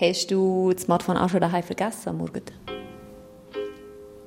Hast 0.00 0.30
du 0.30 0.72
das 0.72 0.84
Smartphone 0.84 1.18
auch 1.18 1.28
schon 1.28 1.42
daheim 1.42 1.62
vergessen 1.62 2.16
Morgen? 2.16 2.42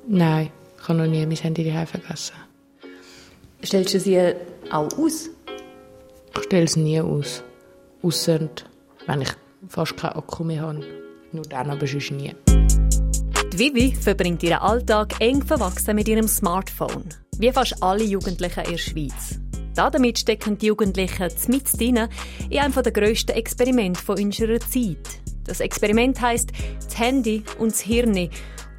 Nein, 0.06 0.50
ich 0.78 0.88
habe 0.88 0.98
noch 1.00 1.06
nie 1.08 1.26
mein 1.26 1.36
Handy 1.36 1.64
daheim 1.64 1.88
vergessen. 1.88 2.36
Stellst 3.64 3.92
du 3.92 3.98
sie 3.98 4.20
auch 4.70 4.88
aus? 4.96 5.30
Ich 6.36 6.44
stelle 6.44 6.64
es 6.64 6.76
nie 6.76 7.00
aus. 7.00 7.42
Ausser 8.02 8.48
wenn 9.06 9.22
ich 9.22 9.30
fast 9.66 9.96
keinen 9.96 10.12
Akku 10.12 10.44
mehr 10.44 10.62
habe. 10.62 10.86
Nur 11.32 11.44
dann, 11.44 11.70
aber 11.70 11.88
sonst 11.88 12.12
nie. 12.12 12.32
Die 13.52 13.58
Vivi 13.58 13.96
verbringt 13.96 14.44
ihren 14.44 14.58
Alltag 14.58 15.16
eng 15.18 15.42
verwachsen 15.42 15.96
mit 15.96 16.06
ihrem 16.06 16.28
Smartphone. 16.28 17.08
Wie 17.38 17.50
fast 17.50 17.82
alle 17.82 18.04
Jugendlichen 18.04 18.62
in 18.64 18.70
der 18.70 18.78
Schweiz. 18.78 19.40
Damit 19.74 20.20
stecken 20.20 20.56
die 20.56 20.66
Jugendlichen 20.66 21.30
mit 21.48 21.74
in 21.80 21.98
einem 21.98 22.72
der 22.72 22.92
grössten 22.92 23.32
Experimente 23.32 24.12
unserer 24.12 24.60
Zeit. 24.60 25.23
Das 25.44 25.60
Experiment 25.60 26.20
heißt 26.20 26.50
das 26.84 26.98
Handy 26.98 27.44
und 27.58 27.72
das 27.72 27.80
Hirn. 27.80 28.30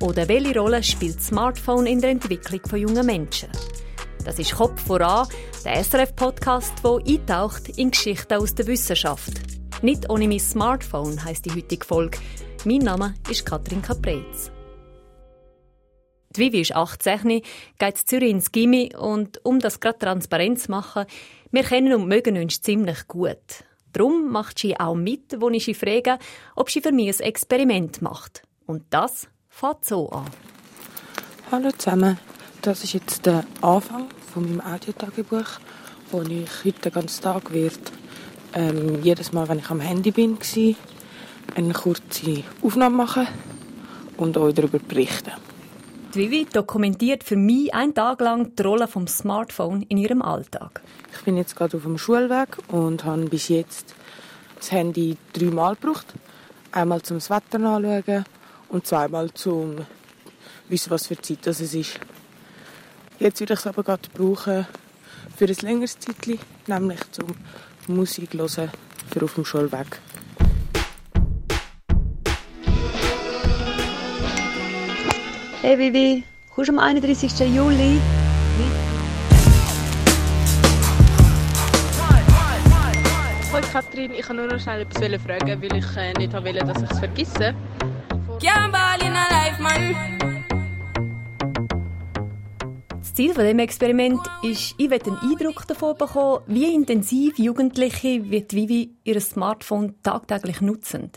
Oder 0.01 0.27
welche 0.27 0.59
Rolle 0.59 0.83
spielt 0.83 1.17
das 1.17 1.27
Smartphone 1.27 1.85
in 1.85 2.01
der 2.01 2.09
Entwicklung 2.09 2.61
von 2.67 2.79
jungen 2.79 3.05
Menschen? 3.05 3.49
Das 4.25 4.39
ist 4.39 4.55
Kopf 4.55 4.81
voran, 4.81 5.27
der 5.63 5.83
SRF-Podcast, 5.83 6.73
der 6.83 6.99
eintaucht 7.07 7.69
in 7.77 7.91
Geschichten 7.91 8.33
aus 8.33 8.55
der 8.55 8.65
Wissenschaft. 8.65 9.33
Nicht 9.83 10.09
ohne 10.09 10.27
mein 10.27 10.39
Smartphone 10.39 11.23
heisst 11.23 11.45
die 11.45 11.51
heutige 11.51 11.85
Folge. 11.85 12.17
Mein 12.65 12.79
Name 12.79 13.13
ist 13.29 13.45
Katrin 13.45 13.83
Caprez. 13.83 14.51
Die 16.35 16.41
Vivi 16.41 16.61
ist 16.61 16.75
18, 16.75 17.41
geht 17.77 17.97
zu 17.97 18.05
Zürich 18.05 18.31
ins 18.31 18.51
Gimmi 18.51 18.93
und 18.97 19.45
um 19.45 19.59
das 19.59 19.79
gerade 19.79 19.99
transparent 19.99 20.59
zu 20.59 20.71
machen, 20.71 21.05
wir 21.51 21.63
kennen 21.63 21.93
und 21.93 22.07
mögen 22.07 22.37
uns 22.37 22.61
ziemlich 22.61 23.07
gut. 23.07 23.63
Darum 23.95 24.29
macht 24.29 24.59
sie 24.59 24.77
auch 24.77 24.93
mit, 24.93 25.39
wo 25.39 25.49
ich 25.49 25.63
sie 25.63 25.73
frage, 25.73 26.19
ob 26.57 26.69
sie 26.69 26.81
für 26.81 26.91
mich 26.91 27.17
ein 27.17 27.27
Experiment 27.27 28.01
macht. 28.01 28.43
Und 28.65 28.83
das 28.89 29.29
fängt 29.47 29.85
so 29.85 30.09
an. 30.09 30.25
Hallo 31.49 31.71
zusammen, 31.71 32.19
das 32.61 32.83
ist 32.83 32.91
jetzt 32.91 33.25
der 33.25 33.45
Anfang 33.61 34.07
von 34.33 34.43
meinem 34.43 34.59
Audiotagebuch, 34.59 35.47
wo 36.11 36.21
ich 36.23 36.65
heute 36.65 36.81
den 36.81 36.91
ganzen 36.91 37.23
Tag 37.23 37.53
wird, 37.53 37.79
ähm, 38.53 39.01
jedes 39.01 39.31
Mal, 39.31 39.47
wenn 39.47 39.59
ich 39.59 39.69
am 39.69 39.79
Handy 39.79 40.11
bin, 40.11 40.37
war, 40.39 40.75
eine 41.55 41.73
kurze 41.73 42.43
Aufnahme 42.61 42.97
machen 42.97 43.27
und 44.17 44.35
euch 44.35 44.55
darüber 44.55 44.79
berichten. 44.79 45.31
Vivi 46.15 46.45
dokumentiert 46.45 47.25
für 47.25 47.35
mich 47.35 47.73
einen 47.73 47.93
Tag 47.93 48.21
lang 48.21 48.55
die 48.55 48.63
Rolle 48.63 48.87
vom 48.87 49.05
Smartphone 49.05 49.81
in 49.83 49.97
ihrem 49.97 50.21
Alltag. 50.21 50.81
Ich 51.13 51.23
bin 51.25 51.35
jetzt 51.35 51.55
gerade 51.57 51.75
auf 51.75 51.83
dem 51.83 51.97
Schulweg 51.97 52.57
und 52.69 53.03
habe 53.03 53.25
bis 53.25 53.49
jetzt 53.49 53.95
das 54.55 54.71
Handy 54.71 55.17
dreimal 55.33 55.75
gebraucht. 55.75 56.13
Einmal 56.71 57.01
zum 57.01 57.17
das 57.17 57.29
Wetter 57.29 57.59
anschauen 57.59 58.25
und 58.69 58.87
zweimal 58.87 59.33
zum 59.33 59.85
wissen, 60.69 60.89
was 60.89 61.07
für 61.07 61.17
Zeit 61.17 61.39
das 61.43 61.59
ist. 61.59 61.99
Jetzt 63.19 63.41
würde 63.41 63.53
ich 63.53 63.59
es 63.59 63.67
aber 63.67 63.83
gerade 63.83 64.09
brauchen 64.13 64.65
für 65.35 65.45
ein 65.45 65.55
längeres 65.61 65.99
Zeitchen, 65.99 66.39
nämlich 66.67 66.99
zum 67.11 67.35
Musik 67.87 68.33
hören 68.33 68.71
für 69.11 69.23
auf 69.23 69.35
dem 69.35 69.43
Schulweg. 69.43 69.99
Hey 75.67 75.79
Vivi, 75.79 76.23
kommst 76.53 76.69
du 76.69 76.73
am 76.73 76.77
31. 76.77 77.39
Juli? 77.39 77.99
Hallo 83.51 83.65
Katrin, 83.73 84.11
ich 84.11 84.29
wollte 84.29 84.33
nur 84.35 84.45
noch 84.45 84.59
schnell 84.59 84.81
etwas 84.81 85.23
fragen, 85.23 85.59
weil 85.59 85.77
ich 85.77 85.97
äh, 85.97 86.13
nicht 86.19 86.33
wollte, 86.33 86.59
dass 86.59 86.83
ich 86.83 86.91
es 86.91 86.99
vergesse. 86.99 87.55
Das 92.99 93.13
Ziel 93.15 93.33
von 93.33 93.43
dem 93.43 93.57
Experiment 93.57 94.19
ist, 94.43 94.75
ich 94.77 94.91
will 94.91 95.01
einen 95.03 95.17
Eindruck 95.17 95.65
davon 95.65 95.97
bekommen, 95.97 96.43
wie 96.45 96.75
intensiv 96.75 97.39
Jugendliche 97.39 98.23
wie 98.29 98.41
die 98.43 98.55
Vivi 98.55 98.95
ihr 99.03 99.19
Smartphone 99.19 99.95
tagtäglich 100.03 100.61
nutzen. 100.61 101.11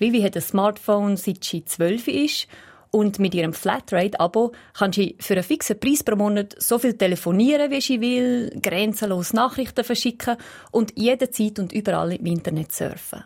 Die 0.00 0.06
Vivi 0.06 0.20
hat 0.20 0.34
ein 0.34 0.42
Smartphone 0.42 1.16
seit 1.16 1.44
sie 1.44 1.64
12 1.64 2.08
ist 2.08 2.48
und 2.92 3.18
mit 3.18 3.34
ihrem 3.34 3.54
Flatrate-Abo 3.54 4.52
kann 4.74 4.92
sie 4.92 5.16
für 5.18 5.34
einen 5.34 5.42
fixen 5.42 5.80
Preis 5.80 6.04
pro 6.04 6.14
Monat 6.14 6.54
so 6.58 6.78
viel 6.78 6.92
telefonieren, 6.92 7.70
wie 7.70 7.80
sie 7.80 8.00
will, 8.00 8.50
grenzenlos 8.62 9.32
Nachrichten 9.32 9.82
verschicken 9.82 10.36
und 10.70 10.96
jederzeit 10.96 11.58
und 11.58 11.72
überall 11.72 12.12
im 12.12 12.26
Internet 12.26 12.70
surfen. 12.72 13.24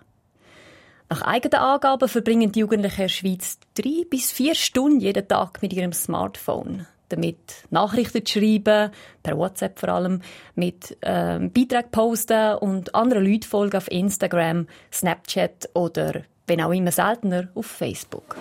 Nach 1.08 1.22
eigenen 1.22 1.60
Angaben 1.60 2.08
verbringen 2.08 2.52
die 2.52 2.60
Jugendlichen 2.60 3.02
in 3.02 3.06
der 3.06 3.08
Schweiz 3.08 3.58
drei 3.74 4.04
bis 4.08 4.32
vier 4.32 4.54
Stunden 4.54 5.00
jeden 5.00 5.26
Tag 5.26 5.60
mit 5.62 5.72
ihrem 5.72 5.92
Smartphone. 5.92 6.86
Damit 7.08 7.38
Nachrichten 7.70 8.24
zu 8.24 8.38
schreiben, 8.38 8.90
per 9.22 9.36
WhatsApp 9.36 9.78
vor 9.78 9.90
allem, 9.90 10.22
mit 10.54 10.96
ähm, 11.02 11.52
Beiträgen 11.52 11.90
posten 11.90 12.54
und 12.58 12.94
anderen 12.94 13.24
Leuten 13.24 13.44
folgen 13.44 13.76
auf 13.76 13.90
Instagram, 13.90 14.66
Snapchat 14.92 15.70
oder, 15.74 16.22
wenn 16.46 16.60
auch 16.60 16.72
immer 16.72 16.90
seltener, 16.92 17.48
auf 17.54 17.66
Facebook. 17.66 18.36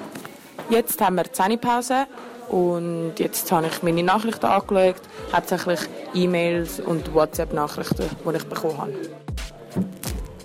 Jetzt 0.70 1.00
haben 1.00 1.16
wir 1.16 1.32
Zähnepause 1.32 2.08
und 2.50 3.14
jetzt 3.18 3.52
habe 3.52 3.68
ich 3.68 3.84
meine 3.84 4.02
Nachrichten 4.02 4.48
angeschaut, 4.48 5.02
hauptsächlich 5.32 5.80
E-Mails 6.16 6.80
und 6.80 7.14
WhatsApp-Nachrichten, 7.14 8.10
die 8.26 8.36
ich 8.36 8.46
bekommen 8.46 8.78
habe. 8.80 8.94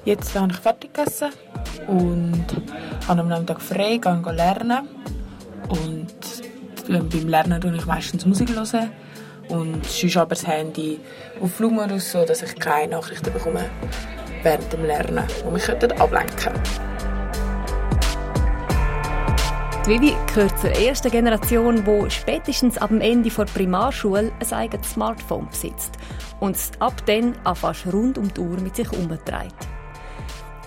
Jetzt 0.04 0.38
habe 0.38 0.52
ich 0.52 0.58
fertig 0.58 0.92
gegessen 0.92 1.30
und 1.86 2.44
habe 3.08 3.20
am 3.20 3.28
Nachmittag 3.28 3.62
frei, 3.62 3.96
gehe 3.96 4.32
lernen 4.32 4.88
und 5.68 6.14
beim 6.88 7.28
Lernen 7.28 7.62
höre 7.62 7.74
ich 7.74 7.86
meistens 7.86 8.26
Musik 8.26 8.50
hören 8.50 8.90
und 9.48 9.86
sonst 9.86 10.16
aber 10.18 10.34
das 10.34 10.46
Handy 10.46 11.00
auf 11.40 11.54
Flugmodus, 11.54 12.12
so 12.12 12.26
dass 12.26 12.42
ich 12.42 12.54
keine 12.56 12.96
Nachrichten 12.96 13.32
bekomme 13.32 13.70
während 14.42 14.70
dem 14.70 14.84
Lernen, 14.84 15.24
die 15.46 15.50
mich 15.50 15.68
ablenken 15.70 16.36
könnten. 16.36 16.89
Die 19.86 19.92
Vivi 19.92 20.14
gehört 20.34 20.58
zur 20.58 20.70
ersten 20.70 21.10
Generation, 21.10 21.84
die 21.84 22.10
spätestens 22.10 22.76
ab 22.76 22.90
dem 22.90 23.00
Ende 23.00 23.30
der 23.30 23.44
Primarschule 23.46 24.30
ein 24.38 24.52
eigenes 24.52 24.90
Smartphone 24.90 25.48
besitzt 25.48 25.94
und 26.38 26.54
es 26.54 26.70
ab 26.80 27.02
dann 27.06 27.34
fast 27.54 27.90
rund 27.90 28.18
um 28.18 28.32
die 28.32 28.40
Uhr 28.40 28.60
mit 28.60 28.76
sich 28.76 28.92
umtreibt. 28.92 29.68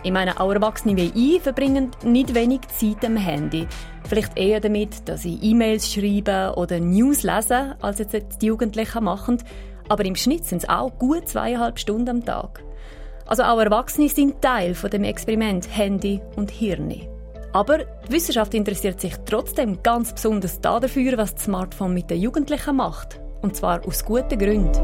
Ich 0.02 0.12
meine, 0.12 0.40
auch 0.40 0.52
Erwachsene 0.52 0.98
wie 0.98 1.36
ich 1.36 1.42
verbringen 1.42 1.92
nicht 2.04 2.34
wenig 2.34 2.62
Zeit 2.70 3.06
am 3.06 3.16
Handy. 3.16 3.68
Vielleicht 4.10 4.38
eher 4.38 4.60
damit, 4.60 5.08
dass 5.08 5.22
sie 5.22 5.40
E-Mails 5.42 5.94
schreiben 5.94 6.56
oder 6.56 6.80
News 6.80 7.22
lesen, 7.22 7.76
als 7.82 8.00
jetzt 8.00 8.42
die 8.42 8.48
Jugendlichen 8.48 9.04
machen. 9.04 9.38
Aber 9.90 10.04
im 10.06 10.16
Schnitt 10.16 10.46
sind 10.46 10.64
es 10.64 10.70
auch 10.70 10.98
gut 10.98 11.30
zweieinhalb 11.30 11.78
Stunden 11.78 12.10
am 12.10 12.26
Tag. 12.26 12.64
Also 13.28 13.44
auch 13.44 13.60
Erwachsene 13.60 14.10
sind 14.10 14.42
Teil 14.42 14.74
von 14.74 14.90
dem 14.90 15.04
Experiment 15.04 15.68
Handy 15.70 16.20
und 16.36 16.50
Hirn. 16.50 17.13
Aber 17.54 17.78
die 17.78 18.12
Wissenschaft 18.12 18.56
interessiert 18.56 19.00
sich 19.00 19.14
trotzdem 19.28 19.84
ganz 19.84 20.12
besonders 20.12 20.60
dafür, 20.60 21.18
was 21.18 21.36
das 21.36 21.44
Smartphone 21.44 21.94
mit 21.94 22.10
den 22.10 22.20
Jugendlichen 22.20 22.76
macht. 22.76 23.22
Und 23.44 23.56
zwar 23.56 23.86
aus 23.86 24.04
guten 24.04 24.40
Gründen. 24.40 24.82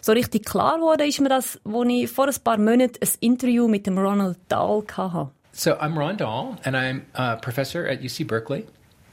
So 0.00 0.12
richtig 0.12 0.46
klar 0.46 0.80
wurde 0.80 1.06
ist 1.06 1.20
mir 1.20 1.28
das, 1.28 1.60
als 1.64 1.88
ich 1.88 2.10
vor 2.10 2.28
ein 2.28 2.34
paar 2.42 2.56
Monaten 2.56 2.98
ein 3.02 3.08
Interview 3.20 3.68
mit 3.68 3.86
dem 3.86 3.98
Ronald 3.98 4.38
Dahl 4.48 4.82
hatte. 4.96 5.30
So 5.52 5.72
I'm 5.72 5.98
Ron 5.98 6.16
Dahl 6.16 6.56
and 6.64 6.74
I'm 6.74 7.02
a 7.12 7.36
professor 7.36 7.86
at 7.86 8.00
UC 8.00 8.26
Berkeley. 8.26 8.64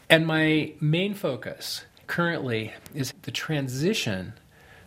And 0.09 0.25
my 0.25 0.75
main 0.79 1.13
focus 1.13 1.83
currently 2.07 2.71
is 2.94 3.13
the 3.25 3.31
transition 3.31 4.33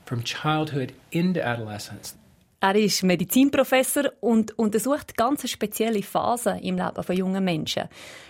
from 0.07 0.25
childhood 0.25 0.95
into 1.11 1.45
adolescence. 1.45 2.15
Er 2.61 2.75
ist 2.75 3.05
Medizinprofessor 3.05 4.11
und 4.19 4.59
untersucht 4.59 5.17
ganz 5.17 5.49
spezielle 5.49 6.03
Phasen 6.03 6.59
im 6.59 6.77
Leben 6.77 7.03
von 7.05 7.17
jungen 7.17 7.45
Menschen. 7.45 7.85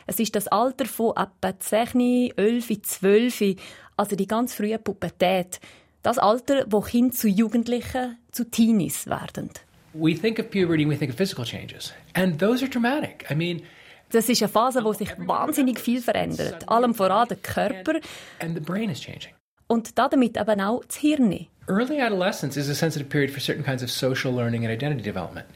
Es 0.07 0.21
ist 0.21 0.37
das 0.37 0.49
Alter 0.49 0.85
von 0.85 1.15
etwa 1.17 1.59
10, 1.59 2.37
11, 2.37 2.83
12, 2.83 3.57
also 3.97 4.17
die 4.17 4.27
ganz 4.27 4.53
frühe 4.53 4.79
Pubertät. 4.79 5.61
Das 6.03 6.19
Alter, 6.19 6.67
wo 6.69 6.83
Kinder 6.83 7.15
zu 7.15 7.27
Jugendlichen, 7.27 8.19
zu 8.31 8.45
Teenies 8.51 9.07
werden. 9.07 9.49
We 9.95 10.15
think 10.15 10.39
of 10.39 10.51
puberty, 10.51 10.87
we 10.87 10.95
think 10.95 11.11
of 11.11 11.17
physical 11.17 11.47
changes. 11.47 11.95
And 12.13 12.39
those 12.39 12.63
are 12.63 12.71
dramatic. 12.71 13.25
I 13.31 13.35
mean, 13.35 13.63
das 14.11 14.29
ist 14.29 14.43
eine 14.43 14.51
Phase, 14.51 14.85
wo 14.85 14.93
sich 14.93 15.11
wahnsinnig 15.17 15.81
viel 15.81 16.03
verändert. 16.03 16.69
Allem 16.69 16.95
voran 16.95 17.29
der 17.29 17.39
Körper. 17.39 17.95
And 18.41 18.55
the 18.55 18.61
brain 18.61 18.91
is 18.91 19.01
changing. 19.01 19.38
Und 19.69 19.97
damit 19.99 20.37
eben 20.37 20.61
auch 20.61 20.85
das 20.85 20.97
Hirn. 20.97 21.47
Early 21.69 22.01
adolescence 22.01 22.57
is 22.57 22.69
a 22.69 22.75
sensitive 22.75 23.09
period 23.09 23.31
for 23.31 23.41
certain 23.41 23.65
kinds 23.65 23.83
of 23.83 23.91
social 23.91 24.35
learning 24.35 24.65
and 24.65 24.73
identity 24.73 25.03
development. 25.03 25.47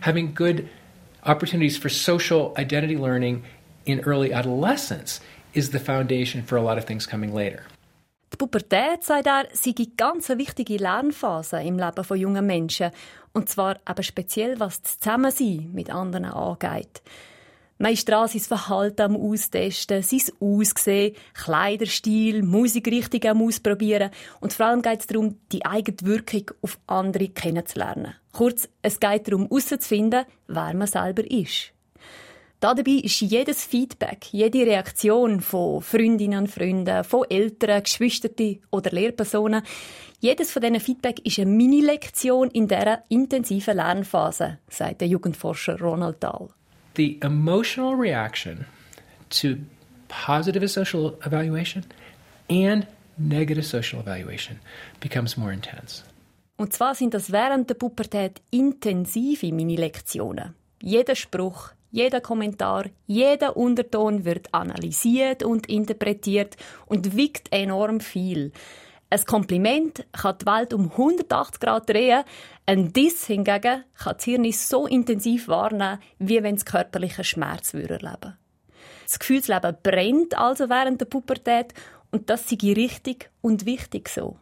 Having 0.00 0.34
good 0.34 0.68
opportunities 1.24 1.78
for 1.78 1.88
social 1.88 2.52
identity 2.58 2.96
learning 2.96 3.44
in 3.86 4.00
early 4.00 4.32
adolescence 4.32 5.20
is 5.54 5.70
the 5.70 5.78
foundation 5.78 6.42
for 6.42 6.58
a 6.58 6.62
lot 6.62 6.76
of 6.76 6.84
things 6.84 7.06
coming 7.06 7.32
later. 7.32 7.62
Die 8.32 8.36
Pubertät, 8.36 9.04
sagt 9.04 9.26
er, 9.26 9.46
sei 9.52 9.74
eine 9.76 9.86
ganz 9.96 10.28
wichtige 10.30 10.78
Lernphase 10.78 11.62
im 11.62 11.78
Leben 11.78 12.02
von 12.02 12.16
jungen 12.16 12.46
Menschen. 12.46 12.90
Und 13.32 13.48
zwar 13.48 13.76
eben 13.88 14.02
speziell, 14.02 14.58
was 14.58 14.82
das 14.82 14.98
Zusammensein 14.98 15.70
mit 15.72 15.90
anderen 15.90 16.24
angeht. 16.24 17.02
Man 17.78 17.92
ist 17.92 18.08
dran, 18.08 18.28
sein 18.28 18.40
Verhalten 18.40 19.02
am 19.02 19.16
Austesten, 19.16 20.02
sein 20.02 20.20
Aussehen, 20.40 21.16
Kleiderstil, 21.34 22.42
Musikrichtung 22.42 23.24
am 23.24 23.42
Ausprobieren. 23.42 24.10
Und 24.40 24.52
vor 24.52 24.66
allem 24.66 24.82
geht 24.82 25.00
es 25.00 25.06
darum, 25.06 25.38
die 25.50 25.64
eigene 25.66 25.96
Wirkung 26.02 26.50
auf 26.60 26.78
andere 26.86 27.28
kennenzulernen. 27.28 28.14
Kurz, 28.32 28.68
es 28.82 29.00
geht 29.00 29.26
darum, 29.26 29.48
herauszufinden, 29.48 30.24
wer 30.46 30.74
man 30.74 30.86
selber 30.86 31.28
ist. 31.28 31.72
Dabei 32.60 33.00
ist 33.02 33.20
jedes 33.20 33.64
Feedback, 33.64 34.26
jede 34.30 34.64
Reaktion 34.64 35.40
von 35.40 35.82
Freundinnen 35.82 36.44
und 36.44 36.48
Freunden, 36.48 37.02
von 37.02 37.24
Eltern, 37.28 37.82
Geschwistern 37.82 38.60
oder 38.70 38.92
Lehrpersonen, 38.92 39.62
jedes 40.20 40.52
von 40.52 40.62
diesen 40.62 40.78
Feedback 40.78 41.18
ist 41.26 41.40
eine 41.40 41.50
Mini-Lektion 41.50 42.48
in 42.52 42.68
dieser 42.68 43.02
intensiven 43.08 43.74
Lernphase, 43.74 44.60
sagt 44.68 45.00
der 45.00 45.08
Jugendforscher 45.08 45.80
Ronald 45.80 46.22
Dahl. 46.22 46.50
The 46.94 47.18
emotional 47.22 47.94
reaction 47.94 48.66
to 49.40 49.56
positive 50.08 50.68
social 50.68 51.18
evaluation 51.24 51.84
and 52.50 52.86
negative 53.18 53.64
social 53.64 54.00
evaluation 54.00 54.60
becomes 55.00 55.36
more 55.36 55.52
intense. 55.52 56.04
Und 56.56 56.72
zwar 56.72 56.94
sind 56.94 57.14
das 57.14 57.32
während 57.32 57.70
der 57.70 57.74
Pubertät 57.74 58.40
intensive 58.50 59.52
Mini-Lektionen. 59.52 60.54
Jeder 60.82 61.14
Spruch, 61.16 61.70
jeder 61.90 62.20
Kommentar, 62.20 62.86
jeder 63.06 63.56
Unterton 63.56 64.24
wird 64.24 64.52
analysiert 64.52 65.42
und 65.42 65.68
interpretiert 65.68 66.56
und 66.86 67.16
wiegt 67.16 67.52
enorm 67.52 68.00
viel. 68.00 68.52
Ein 69.12 69.26
Kompliment 69.26 70.06
kann 70.12 70.38
die 70.40 70.46
Welt 70.46 70.72
um 70.72 70.90
180 70.90 71.60
Grad 71.60 71.86
drehen. 71.86 72.24
Ein 72.64 72.94
Diss 72.94 73.26
hingegen 73.26 73.84
kann 73.94 74.14
das 74.16 74.24
Hirn 74.24 74.50
so 74.52 74.86
intensiv 74.86 75.48
wahrnehmen, 75.48 75.98
wie 76.18 76.42
wenn 76.42 76.54
es 76.54 76.64
körperlichen 76.64 77.22
Schmerz 77.22 77.74
erleben 77.74 78.38
Das 79.02 79.18
Gefühlsleben 79.18 79.76
brennt 79.82 80.38
also 80.38 80.70
während 80.70 81.02
der 81.02 81.04
Pubertät 81.04 81.74
und 82.10 82.30
das 82.30 82.48
sei 82.48 82.56
richtig 82.62 83.28
und 83.42 83.66
wichtig 83.66 84.08
so. 84.08 84.38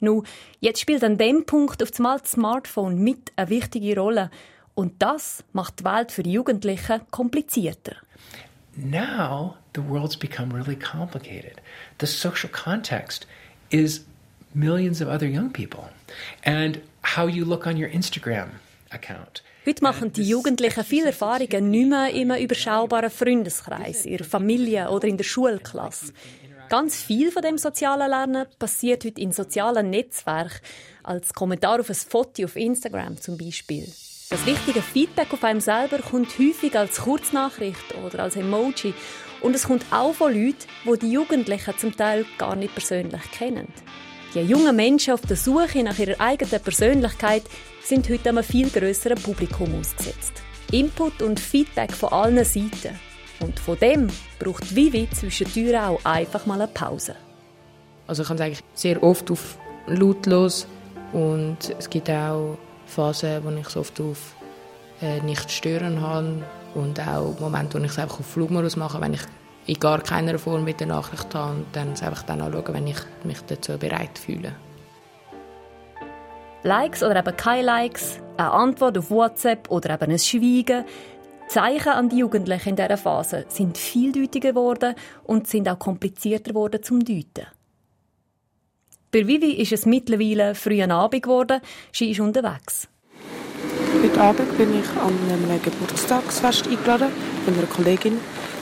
Nun, 0.00 0.26
jetzt 0.58 0.80
spielt 0.80 1.04
an 1.04 1.16
dem 1.16 1.46
Punkt 1.46 1.80
auf 1.80 1.90
einmal 1.96 2.18
das 2.18 2.32
Smartphone 2.32 2.98
mit 2.98 3.30
eine 3.36 3.50
wichtige 3.50 3.96
Rolle 4.00 4.32
und 4.74 5.00
das 5.00 5.44
macht 5.52 5.78
die 5.78 5.84
Welt 5.84 6.10
für 6.10 6.24
die 6.24 6.32
Jugendlichen 6.32 7.02
komplizierter. 7.12 7.94
Now 8.74 9.58
the 9.76 9.88
world's 9.88 10.16
become 10.16 10.52
really 10.52 10.76
complicated. 10.76 11.62
The 12.00 12.06
social 12.06 12.50
context 12.50 13.28
is 13.72 14.04
millions 14.54 15.00
of 15.00 15.08
other 15.08 15.26
young 15.26 15.50
people. 15.52 15.88
And 16.44 16.80
how 17.02 17.28
you 17.28 17.44
look 17.44 17.66
on 17.66 17.76
your 17.76 17.88
Instagram 17.88 18.50
account. 18.90 19.42
Heute 19.64 19.82
machen 19.82 20.12
die 20.12 20.24
Jugendlichen 20.24 20.84
viele 20.84 21.06
Erfahrungen 21.06 21.70
nicht 21.70 21.88
mehr 21.88 22.10
in 22.10 22.30
einem 22.30 22.42
überschaubaren 22.42 23.10
Freundeskreis, 23.10 24.04
in 24.06 24.16
der 24.16 24.26
Familie 24.26 24.90
oder 24.90 25.06
in 25.06 25.16
der 25.16 25.24
Schulklasse. 25.24 26.12
Ganz 26.68 27.00
viel 27.02 27.30
von 27.30 27.42
dem 27.42 27.58
sozialen 27.58 28.08
Lernen 28.08 28.46
passiert 28.58 29.04
heute 29.04 29.20
in 29.20 29.30
sozialen 29.30 29.90
Netzwerken, 29.90 30.58
als 31.04 31.32
Kommentar 31.32 31.80
auf 31.80 31.90
ein 31.90 31.94
Foto 31.94 32.44
auf 32.44 32.56
Instagram 32.56 33.20
zum 33.20 33.38
Beispiel. 33.38 33.86
Das 34.30 34.46
wichtige 34.46 34.80
Feedback 34.80 35.32
auf 35.32 35.44
einem 35.44 35.60
selber 35.60 35.98
kommt 35.98 36.38
häufig 36.38 36.76
als 36.76 37.02
Kurznachricht 37.02 37.94
oder 38.04 38.20
als 38.20 38.34
Emoji. 38.34 38.94
Und 39.42 39.56
es 39.56 39.64
kommt 39.64 39.84
auch 39.90 40.14
von 40.14 40.32
Leuten, 40.32 40.68
die 40.84 40.98
die 41.00 41.12
Jugendlichen 41.12 41.76
zum 41.76 41.96
Teil 41.96 42.24
gar 42.38 42.54
nicht 42.54 42.74
persönlich 42.74 43.22
kennen. 43.32 43.66
Die 44.34 44.40
jungen 44.40 44.74
Menschen 44.74 45.12
auf 45.12 45.20
der 45.22 45.36
Suche 45.36 45.82
nach 45.82 45.98
ihrer 45.98 46.18
eigenen 46.20 46.62
Persönlichkeit 46.62 47.42
sind 47.82 48.08
heute 48.08 48.30
einem 48.30 48.44
viel 48.44 48.70
größeren 48.70 49.20
Publikum 49.20 49.78
ausgesetzt. 49.78 50.32
Input 50.70 51.20
und 51.20 51.38
Feedback 51.38 51.92
von 51.92 52.10
allen 52.12 52.44
Seiten. 52.44 52.98
Und 53.40 53.58
von 53.58 53.78
dem 53.78 54.08
braucht 54.38 54.74
Vivi 54.74 55.08
zwischen 55.10 55.52
Türen 55.52 55.84
auch 55.84 56.04
einfach 56.04 56.46
mal 56.46 56.60
eine 56.60 56.68
Pause. 56.72 57.16
Also 58.06 58.22
ich 58.22 58.28
kann 58.28 58.36
es 58.36 58.42
eigentlich 58.42 58.64
sehr 58.74 59.02
oft 59.02 59.30
auf 59.30 59.58
lautlos 59.86 60.66
und 61.12 61.58
es 61.78 61.90
gibt 61.90 62.08
auch 62.08 62.56
Phase, 62.86 63.42
wo 63.44 63.50
ich 63.50 63.66
es 63.66 63.76
oft 63.76 64.00
auf 64.00 64.34
äh, 65.02 65.20
nicht 65.20 65.50
stören 65.50 66.00
habe 66.00 66.42
und 66.74 67.00
auch 67.00 67.38
Momente, 67.38 67.78
wo 67.78 67.84
ich 67.84 67.90
es 67.90 67.98
einfach 67.98 68.20
auf 68.20 68.26
Flugmodus 68.26 68.76
mache, 68.76 69.00
wenn 69.00 69.14
ich 69.14 69.22
in 69.66 69.78
gar 69.78 70.00
keiner 70.00 70.38
Form 70.38 70.64
mit 70.64 70.80
der 70.80 70.88
Nachricht 70.88 71.34
habe 71.34 71.56
und 71.56 71.66
dann 71.72 71.92
es 71.92 72.02
einfach 72.02 72.22
dann 72.22 72.40
anschauen, 72.40 72.74
wenn 72.74 72.86
ich 72.86 72.98
mich 73.24 73.40
dazu 73.42 73.78
bereit 73.78 74.18
fühle. 74.18 74.54
Likes 76.64 77.02
oder 77.02 77.16
eben 77.16 77.36
keine 77.36 77.62
Likes, 77.62 78.20
eine 78.36 78.52
Antwort 78.52 78.96
auf 78.96 79.10
WhatsApp 79.10 79.70
oder 79.70 79.94
eben 79.94 80.12
ein 80.12 80.18
Schweigen. 80.18 80.84
Zeichen 81.48 81.92
an 81.92 82.08
die 82.08 82.18
Jugendlichen 82.18 82.70
in 82.70 82.76
dieser 82.76 82.96
Phase 82.96 83.44
sind 83.48 83.76
vieldeutiger 83.76 84.50
geworden 84.50 84.94
und 85.24 85.48
sind 85.48 85.68
auch 85.68 85.78
komplizierter 85.78 86.50
geworden 86.52 86.82
zum 86.82 87.04
Deuten. 87.04 87.46
Bei 89.10 89.26
Vivi 89.26 89.52
ist 89.52 89.72
es 89.72 89.84
mittlerweile 89.84 90.54
früh 90.54 90.82
Abend 90.82 91.22
geworden. 91.22 91.60
Sie 91.92 92.10
ist 92.10 92.20
unterwegs. 92.20 92.88
Heute 94.02 94.20
Abend 94.20 94.58
bin 94.58 94.80
ich 94.80 94.88
an 95.00 95.16
einem 95.30 95.62
Geburtstagsfest 95.62 96.66
eingeladen 96.66 97.12
von 97.44 97.54
einer 97.54 97.68
Kollegin 97.68 98.18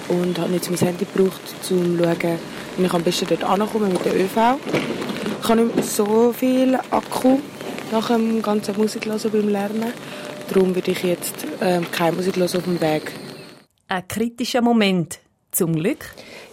und 0.09 0.39
habe 0.39 0.53
jetzt 0.53 0.69
mein 0.69 0.79
Handy 0.79 1.07
gebraucht, 1.07 1.41
um 1.41 1.63
zu 1.63 1.75
schauen, 1.77 2.39
wie 2.77 2.85
ich 2.85 2.93
am 2.93 3.03
besten 3.03 3.27
dort 3.27 3.45
ankomme 3.45 3.89
mit 3.89 4.05
der 4.05 4.17
ÖV. 4.17 4.59
Ich 5.43 5.49
habe 5.49 5.63
nicht 5.63 5.77
mehr 5.77 5.85
so 5.85 6.35
viel 6.35 6.75
Akku 6.91 7.39
nach 7.91 8.09
dem 8.09 8.43
ganzen 8.43 8.77
Musik 8.77 9.07
hören 9.07 9.31
beim 9.33 9.49
Lernen. 9.49 9.95
Darum 10.53 10.75
würde 10.75 10.91
ich 10.91 11.03
jetzt 11.05 11.47
ähm, 11.63 11.87
keine 11.91 12.17
Musik 12.17 12.37
hören 12.37 12.55
auf 12.55 12.65
dem 12.65 12.79
Weg. 12.79 13.11
Ein 13.89 14.07
kritischer 14.07 14.61
Moment. 14.61 15.21
Zum 15.53 15.75
Glück. 15.75 16.05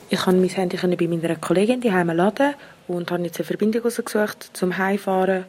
Ich 0.10 0.22
konnte 0.22 0.40
mein 0.40 0.50
Handy 0.50 0.95
bei 0.95 1.07
meiner 1.10 1.36
Kollegin 1.36 1.81
die 1.81 1.90
laden 1.90 2.54
und 2.88 3.12
habe 3.12 3.24
jetzt 3.24 3.38
eine 3.38 3.45
Verbindung 3.45 3.83
gesucht 3.83 4.50
zum 4.54 4.78
Heimfahren 4.78 5.44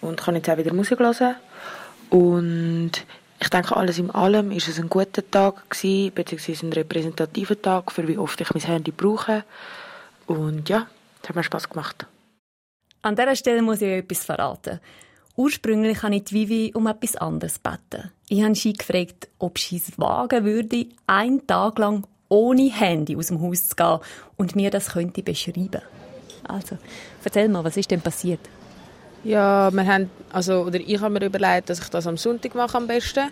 und 0.00 0.18
kann 0.18 0.36
jetzt 0.36 0.48
auch 0.48 0.56
wieder 0.56 0.72
Musik 0.72 1.00
hören. 1.00 1.36
Und 2.10 2.92
ich 3.40 3.48
denke, 3.50 3.76
alles 3.76 3.98
in 3.98 4.10
allem 4.10 4.50
ist 4.50 4.68
es 4.68 4.78
ein 4.78 4.88
guter 4.88 5.28
Tag 5.30 5.70
gewesen, 5.70 6.12
beziehungsweise 6.14 6.66
ein 6.66 6.72
repräsentativer 6.72 7.60
Tag, 7.60 7.92
für 7.92 8.08
wie 8.08 8.18
oft 8.18 8.40
ich 8.40 8.52
mein 8.52 8.62
Handy 8.62 8.90
brauche. 8.90 9.44
Und 10.26 10.68
ja, 10.68 10.86
es 11.22 11.28
hat 11.28 11.36
mir 11.36 11.42
Spass 11.42 11.68
gemacht. 11.68 12.06
An 13.02 13.14
dieser 13.14 13.36
Stelle 13.36 13.62
muss 13.62 13.80
ich 13.80 13.88
euch 13.88 13.98
etwas 13.98 14.24
verraten. 14.24 14.80
Ursprünglich 15.36 16.02
habe 16.02 16.16
ich 16.16 16.24
die 16.24 16.34
Vivi 16.34 16.72
um 16.74 16.88
etwas 16.88 17.14
anderes 17.14 17.62
gebeten. 17.62 18.10
Ich 18.28 18.42
habe 18.42 18.56
sie 18.56 18.72
gefragt, 18.72 19.28
ob 19.38 19.58
sie 19.58 19.76
es 19.76 19.96
wagen 19.98 20.44
würde, 20.44 20.86
einen 21.06 21.46
Tag 21.46 21.78
lang 21.78 22.06
ohne 22.28 22.72
Handy 22.72 23.16
aus 23.16 23.28
dem 23.28 23.40
Haus 23.40 23.68
zu 23.68 23.76
gehen 23.76 24.00
und 24.36 24.56
mir 24.56 24.70
das 24.70 24.90
könnte 24.90 25.22
beschreiben. 25.22 25.82
Also, 26.42 26.76
erzähl 27.22 27.48
mal, 27.48 27.62
was 27.62 27.76
ist 27.76 27.90
denn 27.90 28.00
passiert? 28.00 28.40
Ja, 29.24 29.70
wir 29.72 29.86
haben, 29.86 30.10
also, 30.32 30.62
oder 30.62 30.78
ich 30.78 31.00
habe 31.00 31.18
mir 31.18 31.26
überlegt, 31.26 31.70
dass 31.70 31.80
ich 31.80 31.88
das 31.88 32.06
am 32.06 32.16
Sonntag 32.16 32.54
mache 32.54 32.76
am 32.76 32.86
besten, 32.86 33.30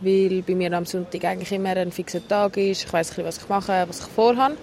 weil 0.00 0.42
bei 0.42 0.54
mir 0.54 0.72
am 0.72 0.86
Sonntag 0.86 1.24
eigentlich 1.24 1.50
immer 1.50 1.70
ein 1.70 1.90
fixer 1.90 2.26
Tag 2.26 2.56
ist. 2.56 2.84
Ich 2.84 2.92
weiß 2.92 3.18
was 3.18 3.38
ich 3.38 3.48
mache, 3.48 3.84
was 3.88 4.00
ich 4.00 4.06
vorhabe. 4.06 4.56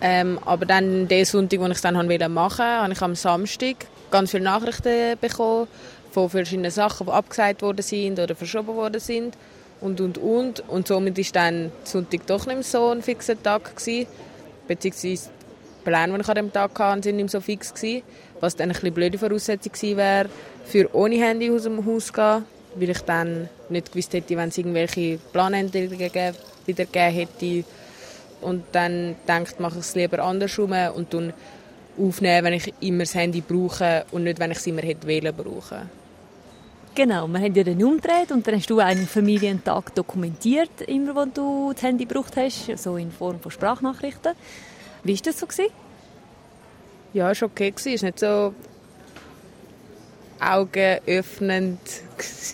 Ähm, 0.00 0.38
aber 0.46 0.64
dann, 0.64 1.08
den 1.08 1.24
Sonntag, 1.24 1.60
wo 1.60 1.66
ich 1.66 1.80
dann 1.80 1.94
machen 1.94 2.06
wollte, 2.36 2.62
habe 2.62 2.92
ich 2.92 3.02
am 3.02 3.14
Samstag 3.16 3.76
ganz 4.10 4.30
viele 4.30 4.44
Nachrichten 4.44 5.18
bekommen 5.20 5.66
von 6.12 6.30
verschiedenen 6.30 6.70
Sachen, 6.70 7.06
die 7.06 7.12
abgesagt 7.12 7.62
worden 7.62 7.82
sind 7.82 8.18
oder 8.18 8.34
verschoben 8.34 8.74
worden 8.74 9.00
sind 9.00 9.36
und 9.80 10.00
und 10.00 10.18
und 10.18 10.68
und 10.68 10.88
somit 10.88 11.18
ist 11.18 11.36
dann 11.36 11.70
Sonntag 11.84 12.26
doch 12.26 12.46
nicht 12.46 12.56
mehr 12.56 12.62
so 12.62 12.88
ein 12.88 13.02
fixer 13.02 13.40
Tag 13.40 13.76
gewesen, 13.76 14.06
beziehungsweise 14.66 15.30
die 15.80 15.84
Pläne, 15.84 16.14
die 16.14 16.20
ich 16.20 16.28
an 16.28 16.34
dem 16.34 16.52
Tag 16.52 16.78
hatte, 16.78 17.02
sind 17.02 17.16
nicht 17.16 17.24
mehr 17.24 17.30
so 17.30 17.40
fix 17.40 17.72
gewesen, 17.74 18.02
was 18.40 18.56
dann 18.56 18.70
eine 18.70 18.90
blöde 18.90 19.18
Voraussetzung 19.18 19.72
gewesen 19.72 19.96
wäre, 19.96 20.28
für 20.64 20.94
ohne 20.94 21.16
Handy 21.16 21.50
aus 21.50 21.64
dem 21.64 21.84
Haus 21.84 22.06
zu 22.06 22.12
gehen, 22.12 22.44
weil 22.74 22.90
ich 22.90 23.00
dann 23.00 23.48
nicht 23.68 23.92
gewusst 23.92 24.12
hätte, 24.12 24.36
wenn 24.36 24.48
es 24.48 24.58
irgendwelche 24.58 25.18
Planänderungen 25.32 26.34
wieder 26.66 26.84
gegeben 26.84 27.14
hätte 27.14 27.64
und 28.40 28.64
dann 28.72 29.16
denkt, 29.28 29.60
mache 29.60 29.78
ich 29.78 29.84
es 29.84 29.94
lieber 29.94 30.20
andersrum 30.20 30.72
und 30.94 31.12
dann 31.12 31.32
aufnehmen, 31.98 32.44
wenn 32.44 32.52
ich 32.54 32.72
immer 32.80 33.04
das 33.04 33.14
Handy 33.14 33.40
brauche 33.40 34.04
und 34.12 34.24
nicht, 34.24 34.38
wenn 34.38 34.50
ich 34.50 34.58
es 34.58 34.66
immer 34.66 34.82
hätte 34.82 35.06
wählen 35.06 35.34
brauchen. 35.34 35.90
Genau, 36.94 37.28
wir 37.28 37.38
haben 37.38 37.54
ja 37.54 37.62
den 37.62 37.82
umgedreht 37.84 38.32
und 38.32 38.46
dann 38.46 38.56
hast 38.56 38.68
du 38.68 38.80
einen 38.80 39.06
Familientag 39.06 39.94
dokumentiert, 39.94 40.80
immer 40.86 41.14
wenn 41.14 41.32
du 41.32 41.72
das 41.72 41.82
Handy 41.82 42.04
gebraucht 42.04 42.36
hast, 42.36 42.76
so 42.78 42.96
in 42.96 43.12
Form 43.12 43.38
von 43.38 43.50
Sprachnachrichten. 43.50 44.32
Wie 45.04 45.14
war 45.14 45.20
das 45.24 45.38
so? 45.38 45.46
Gewesen? 45.46 45.72
Ja, 47.12 47.30
es 47.30 47.40
war 47.40 47.48
okay. 47.48 47.72
Es 47.76 47.86
war 47.86 47.92
nicht 47.92 48.18
so 48.18 48.54
augenöffnend. 50.40 51.80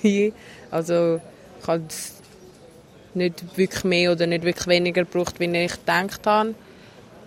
Also 0.68 1.20
ich 1.60 1.68
habe 1.68 1.84
nicht 3.14 3.56
wirklich 3.56 3.84
mehr 3.84 4.12
oder 4.12 4.26
nicht 4.26 4.44
wirklich 4.44 4.66
weniger 4.66 5.04
gebraucht, 5.04 5.38
wie 5.38 5.44
ich 5.44 5.72
gedacht 5.72 6.26
habe. 6.26 6.54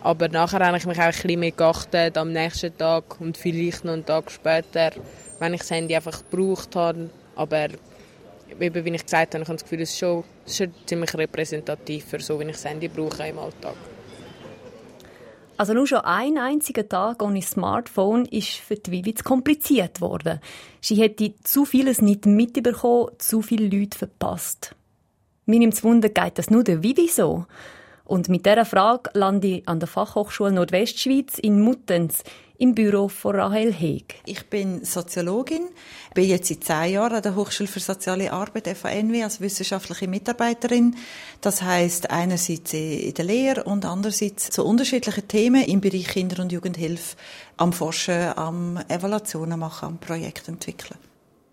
Aber 0.02 0.28
nachher 0.28 0.60
habe 0.60 0.78
ich 0.78 0.86
mich 0.86 1.00
auch 1.00 1.04
ein 1.04 1.12
bisschen 1.12 1.40
mehr 1.40 1.52
geachtet 1.52 2.18
am 2.18 2.34
nächsten 2.34 2.78
Tag 2.78 3.20
und 3.22 3.38
vielleicht 3.38 3.86
noch 3.86 3.94
einen 3.94 4.06
Tag 4.06 4.30
später 4.30 4.92
wenn 5.40 5.54
ich 5.54 5.62
das 5.62 5.72
Handy 5.72 5.96
einfach 5.96 6.22
gebraucht 6.30 6.76
habe. 6.76 7.10
Aber 7.36 7.68
eben, 8.60 8.86
wie 8.86 8.90
ich 8.90 9.04
gesagt 9.04 9.34
habe, 9.34 9.44
ich 9.44 9.48
habe 9.48 9.58
das 9.58 9.64
Gefühl, 9.64 9.82
es 9.82 9.92
ist 9.92 10.00
schon, 10.00 10.24
es 10.46 10.52
ist 10.52 10.58
schon 10.58 10.74
ziemlich 10.86 11.14
repräsentativ 11.16 12.06
für 12.06 12.20
so, 12.20 12.40
wie 12.40 12.46
ich 12.46 12.52
das 12.52 12.66
Handy 12.66 12.88
brauche 12.88 13.28
im 13.28 13.40
Alltag. 13.40 13.76
Also 15.60 15.74
nur 15.74 15.88
schon 15.88 16.00
ein 16.00 16.38
einziger 16.38 16.88
Tag 16.88 17.22
ohne 17.22 17.42
Smartphone 17.42 18.24
ist 18.24 18.52
für 18.52 18.78
die 18.78 18.92
Vivi 18.92 19.14
zu 19.14 19.26
kompliziert 19.26 20.00
worden. 20.00 20.40
Sie 20.80 20.96
hätte 20.96 21.34
zu 21.44 21.66
vieles 21.66 22.02
nicht 22.02 22.26
mitbekommen, 22.26 23.10
zu 23.18 23.42
viele 23.42 23.68
Leute 23.68 23.98
verpasst. 23.98 24.74
Mir 25.46 25.60
nimmt 25.60 25.84
Wunder, 25.84 26.08
geht 26.08 26.38
das 26.38 26.50
nur 26.50 26.64
der 26.64 26.82
Vivi 26.82 27.10
so? 27.10 27.46
Und 28.06 28.30
mit 28.30 28.46
dieser 28.46 28.64
Frage 28.64 29.10
lande 29.14 29.48
ich 29.48 29.68
an 29.68 29.82
der 29.82 29.90
Fachhochschule 29.90 30.54
Nordwestschweiz 30.54 31.38
in 31.38 31.60
Muttenz 31.60 32.24
im 32.60 32.76
Büro 32.76 33.08
von 33.08 33.38
Rahel 33.38 33.74
Heg. 33.74 34.16
Ich 34.26 34.46
bin 34.48 34.84
Soziologin, 34.84 35.70
bin 36.14 36.26
jetzt 36.26 36.50
seit 36.50 36.64
zehn 36.66 36.94
Jahren 36.94 37.16
an 37.16 37.22
der 37.22 37.36
Hochschule 37.36 37.70
für 37.70 37.80
Soziale 37.80 38.34
Arbeit 38.34 38.68
FANW 38.68 39.24
als 39.24 39.40
wissenschaftliche 39.40 40.10
Mitarbeiterin. 40.10 40.96
Das 41.40 41.62
heißt 41.62 42.12
einerseits 42.12 42.74
in 42.74 43.14
der 43.14 43.26
Lehre 43.26 43.64
und 43.64 43.86
andererseits 43.86 44.50
zu 44.50 44.66
unterschiedlichen 44.66 45.26
Themen 45.30 45.64
im 45.64 45.80
Bereich 45.80 46.10
Kinder- 46.10 46.44
und 46.44 46.52
Jugendhilfe 46.52 47.16
am 47.56 47.72
Forschen, 47.72 48.38
am 48.38 48.78
Evaluationen 48.90 49.58
machen, 49.58 49.86
am 49.88 49.98
Projekt 49.98 50.50
entwickeln. 50.50 51.00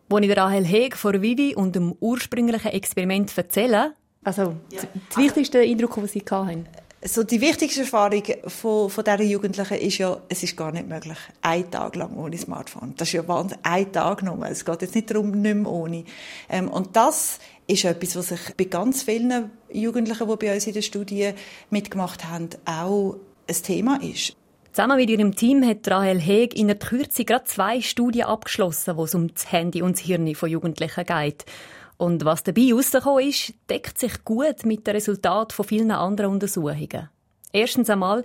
Als 0.08 0.24
ich 0.24 0.36
Rahel 0.36 0.64
Heg 0.64 0.96
von 0.96 1.22
Vivi 1.22 1.54
und 1.54 1.76
dem 1.76 1.94
ursprünglichen 2.00 2.72
Experiment 2.72 3.36
erzähle, 3.38 3.94
also 4.24 4.56
ja. 4.72 4.80
das 5.08 5.18
wichtigste 5.18 5.60
Eindruck, 5.60 5.94
den 5.94 6.08
Sie 6.08 6.24
hatten? 6.28 6.66
So 7.08 7.22
die 7.22 7.40
wichtigste 7.40 7.82
Erfahrung 7.82 8.22
von, 8.46 8.90
von 8.90 9.04
dieser 9.04 9.22
Jugendlichen 9.22 9.74
ist 9.74 9.98
ja, 9.98 10.18
es 10.28 10.42
ist 10.42 10.56
gar 10.56 10.72
nicht 10.72 10.88
möglich, 10.88 11.18
einen 11.40 11.70
Tag 11.70 11.94
lang 11.94 12.16
ohne 12.16 12.36
Smartphone. 12.36 12.94
Das 12.96 13.08
ist 13.08 13.14
ja 13.14 13.28
Wahnsinn, 13.28 13.58
ein 13.62 13.92
Tag 13.92 14.24
nur. 14.24 14.44
Es 14.48 14.64
geht 14.64 14.82
jetzt 14.82 14.94
nicht 14.94 15.10
darum, 15.10 15.30
nicht 15.30 15.54
mehr 15.54 15.70
ohne. 15.70 16.04
Ähm, 16.48 16.68
und 16.68 16.96
das 16.96 17.38
ist 17.68 17.84
etwas, 17.84 18.16
was 18.16 18.28
sich 18.28 18.40
bei 18.56 18.64
ganz 18.64 19.04
vielen 19.04 19.50
Jugendlichen, 19.72 20.28
die 20.28 20.36
bei 20.36 20.52
uns 20.52 20.66
in 20.66 20.74
der 20.74 20.82
Studie 20.82 21.30
mitgemacht 21.70 22.24
haben, 22.24 22.50
auch 22.64 23.16
ein 23.48 23.62
Thema 23.62 24.00
ist. 24.02 24.34
Zusammen 24.72 24.96
mit 24.96 25.08
ihrem 25.08 25.34
Team 25.36 25.64
hat 25.66 25.88
Rahel 25.88 26.20
Heg 26.20 26.56
in 26.56 26.66
der 26.66 26.76
Kürze 26.76 27.24
gerade 27.24 27.44
zwei 27.44 27.80
Studien 27.80 28.26
abgeschlossen, 28.26 28.96
wo 28.96 29.04
es 29.04 29.14
um 29.14 29.32
das 29.32 29.52
Handy 29.52 29.80
und 29.80 29.96
das 29.96 30.04
Hirn 30.04 30.34
von 30.34 30.50
Jugendlichen 30.50 31.04
geht. 31.04 31.44
Und 31.98 32.24
was 32.24 32.42
dabei 32.42 32.62
herausgekommen 32.62 33.28
ist, 33.28 33.54
deckt 33.70 33.98
sich 33.98 34.24
gut 34.24 34.64
mit 34.64 34.86
den 34.86 34.94
Resultaten 34.94 35.52
von 35.52 35.64
vielen 35.64 35.90
anderen 35.90 36.32
Untersuchungen. 36.32 37.08
Erstens 37.52 37.88
einmal, 37.88 38.22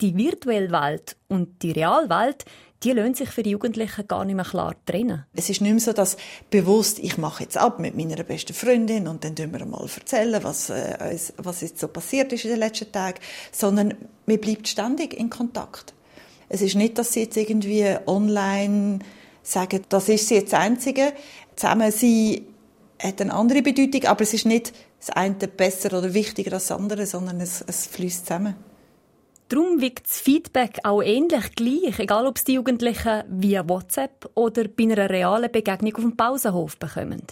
die 0.00 0.16
virtuelle 0.16 0.70
Welt 0.70 1.16
und 1.28 1.62
die 1.62 1.72
Realwelt, 1.72 2.44
die 2.82 2.92
lassen 2.92 3.14
sich 3.14 3.28
für 3.28 3.42
die 3.42 3.50
Jugendlichen 3.50 4.08
gar 4.08 4.24
nicht 4.24 4.36
mehr 4.36 4.44
klar 4.44 4.74
trennen. 4.86 5.26
Es 5.34 5.50
ist 5.50 5.60
nicht 5.60 5.70
mehr 5.70 5.80
so, 5.80 5.92
dass 5.92 6.16
bewusst, 6.48 6.98
ich 6.98 7.18
mache 7.18 7.42
jetzt 7.42 7.58
ab 7.58 7.78
mit 7.78 7.94
meiner 7.94 8.22
besten 8.22 8.54
Freundin 8.54 9.06
und 9.06 9.22
dann 9.22 9.36
tun 9.36 9.52
wir 9.52 9.66
mal 9.66 9.86
erzählen, 9.94 10.42
was, 10.42 10.70
äh, 10.70 11.18
was 11.36 11.60
jetzt 11.60 11.78
so 11.78 11.88
passiert 11.88 12.32
ist 12.32 12.44
in 12.44 12.52
den 12.52 12.60
letzten 12.60 12.90
Tagen, 12.90 13.18
sondern 13.52 13.94
man 14.24 14.38
bleibt 14.38 14.66
ständig 14.66 15.12
in 15.12 15.28
Kontakt. 15.28 15.92
Es 16.48 16.62
ist 16.62 16.74
nicht, 16.74 16.96
dass 16.96 17.12
sie 17.12 17.24
jetzt 17.24 17.36
irgendwie 17.36 17.96
online 18.06 19.00
sagen, 19.42 19.84
das 19.88 20.08
ist 20.08 20.30
jetzt 20.30 20.52
das 20.52 20.60
Einzige. 20.60 21.12
Zusammen 21.56 21.92
sie 21.92 22.46
hat 23.02 23.20
eine 23.20 23.34
andere 23.34 23.62
Bedeutung, 23.62 24.04
aber 24.04 24.22
es 24.22 24.34
ist 24.34 24.46
nicht 24.46 24.72
das 24.98 25.10
eine 25.10 25.34
besser 25.34 25.96
oder 25.96 26.12
wichtiger 26.14 26.52
als 26.52 26.68
das 26.68 26.78
andere, 26.78 27.06
sondern 27.06 27.40
es, 27.40 27.64
es 27.66 27.86
fließt 27.86 28.26
zusammen. 28.26 28.54
Darum 29.48 29.80
wirkt 29.80 30.06
das 30.06 30.20
Feedback 30.20 30.78
auch 30.84 31.02
ähnlich 31.02 31.56
gleich, 31.56 31.98
egal 31.98 32.26
ob 32.26 32.36
es 32.36 32.44
die 32.44 32.52
Jugendlichen 32.52 33.24
via 33.28 33.68
WhatsApp 33.68 34.30
oder 34.34 34.68
bei 34.68 34.84
einer 34.84 35.10
realen 35.10 35.50
Begegnung 35.50 35.96
auf 35.96 36.02
dem 36.02 36.16
Pausenhof 36.16 36.76
bekommen. 36.76 37.22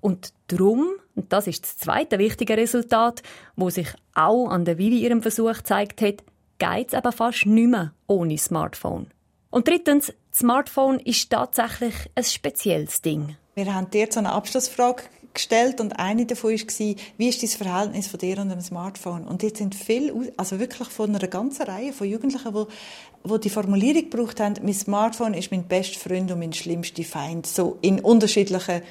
Und 0.00 0.32
darum, 0.46 0.90
und 1.16 1.32
das 1.32 1.48
ist 1.48 1.64
das 1.64 1.78
zweite 1.78 2.18
wichtige 2.20 2.56
Resultat, 2.56 3.22
wo 3.56 3.70
sich 3.70 3.88
auch 4.14 4.48
an 4.48 4.64
der 4.64 4.78
Vivi 4.78 5.00
ihrem 5.00 5.20
Versuch 5.20 5.54
gezeigt 5.54 6.00
hat, 6.00 6.22
geht 6.58 6.88
es 6.88 6.94
aber 6.94 7.10
fast 7.10 7.46
nicht 7.46 7.70
mehr 7.70 7.92
ohne 8.06 8.38
Smartphone. 8.38 9.08
Und 9.50 9.66
drittens, 9.66 10.12
das 10.30 10.40
Smartphone 10.40 11.00
ist 11.00 11.30
tatsächlich 11.30 11.94
ein 12.14 12.22
spezielles 12.22 13.02
Ding. 13.02 13.36
Wir 13.58 13.74
haben 13.74 13.90
dir 13.90 14.06
so 14.08 14.20
eine 14.20 14.30
Abschlussfrage 14.30 15.02
gestellt 15.34 15.80
und 15.80 15.98
eine 15.98 16.26
davon 16.26 16.52
war, 16.52 16.94
wie 17.16 17.28
ist 17.28 17.42
das 17.42 17.56
Verhältnis 17.56 18.06
von 18.06 18.20
dir 18.20 18.38
und 18.38 18.50
dem 18.50 18.60
Smartphone? 18.60 19.26
Und 19.26 19.42
jetzt 19.42 19.58
sind 19.58 19.74
viele, 19.74 20.32
also 20.36 20.60
wirklich 20.60 20.86
von 20.86 21.12
einer 21.12 21.26
ganzen 21.26 21.62
Reihe 21.62 21.92
von 21.92 22.08
Jugendlichen, 22.08 22.54
die, 22.54 23.28
die 23.28 23.40
die 23.40 23.50
Formulierung 23.50 24.10
gebraucht 24.10 24.38
haben, 24.38 24.54
mein 24.62 24.74
Smartphone 24.74 25.34
ist 25.34 25.50
mein 25.50 25.64
bester 25.64 25.98
Freund 25.98 26.30
und 26.30 26.38
mein 26.38 26.52
schlimmster 26.52 27.02
Feind. 27.02 27.48
So 27.48 27.78
in 27.80 27.98
unterschiedlichen 27.98 28.82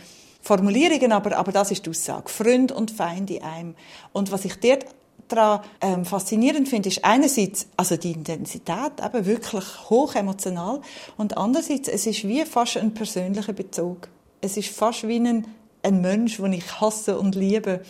Formulierungen, 0.41 1.13
aber, 1.13 1.38
aber 1.38 1.53
das 1.53 1.71
ist 1.71 1.86
die 1.86 1.91
Aussage. 1.91 2.27
Freund 2.27 2.74
und 2.74 2.91
Feind 2.91 3.31
in 3.31 3.43
einem. 3.43 3.75
Und 4.12 4.33
was 4.33 4.43
ich 4.43 4.59
dort 4.59 4.86
daran 5.29 5.62
ähm, 5.79 6.03
faszinierend 6.03 6.67
finde, 6.67 6.89
ist 6.89 7.05
einerseits 7.05 7.67
also 7.77 7.95
die 7.95 8.12
Intensität, 8.12 9.00
eben 9.01 9.25
wirklich 9.25 9.89
hoch 9.89 10.13
emotional, 10.15 10.81
und 11.15 11.38
andererseits, 11.38 11.88
es 11.88 12.05
ist 12.05 12.27
wie 12.27 12.43
fast 12.43 12.75
ein 12.75 12.93
persönlicher 12.93 13.53
Bezug. 13.53 14.09
Es 14.41 14.56
ist 14.56 14.70
fast 14.70 15.08
wie 15.08 15.20
ein, 15.20 15.48
ein 15.84 16.01
Mensch, 16.01 16.38
den 16.38 16.53
ich 16.53 16.79
hasse 16.79 17.17
und 17.17 17.36
liebe. 17.36 17.82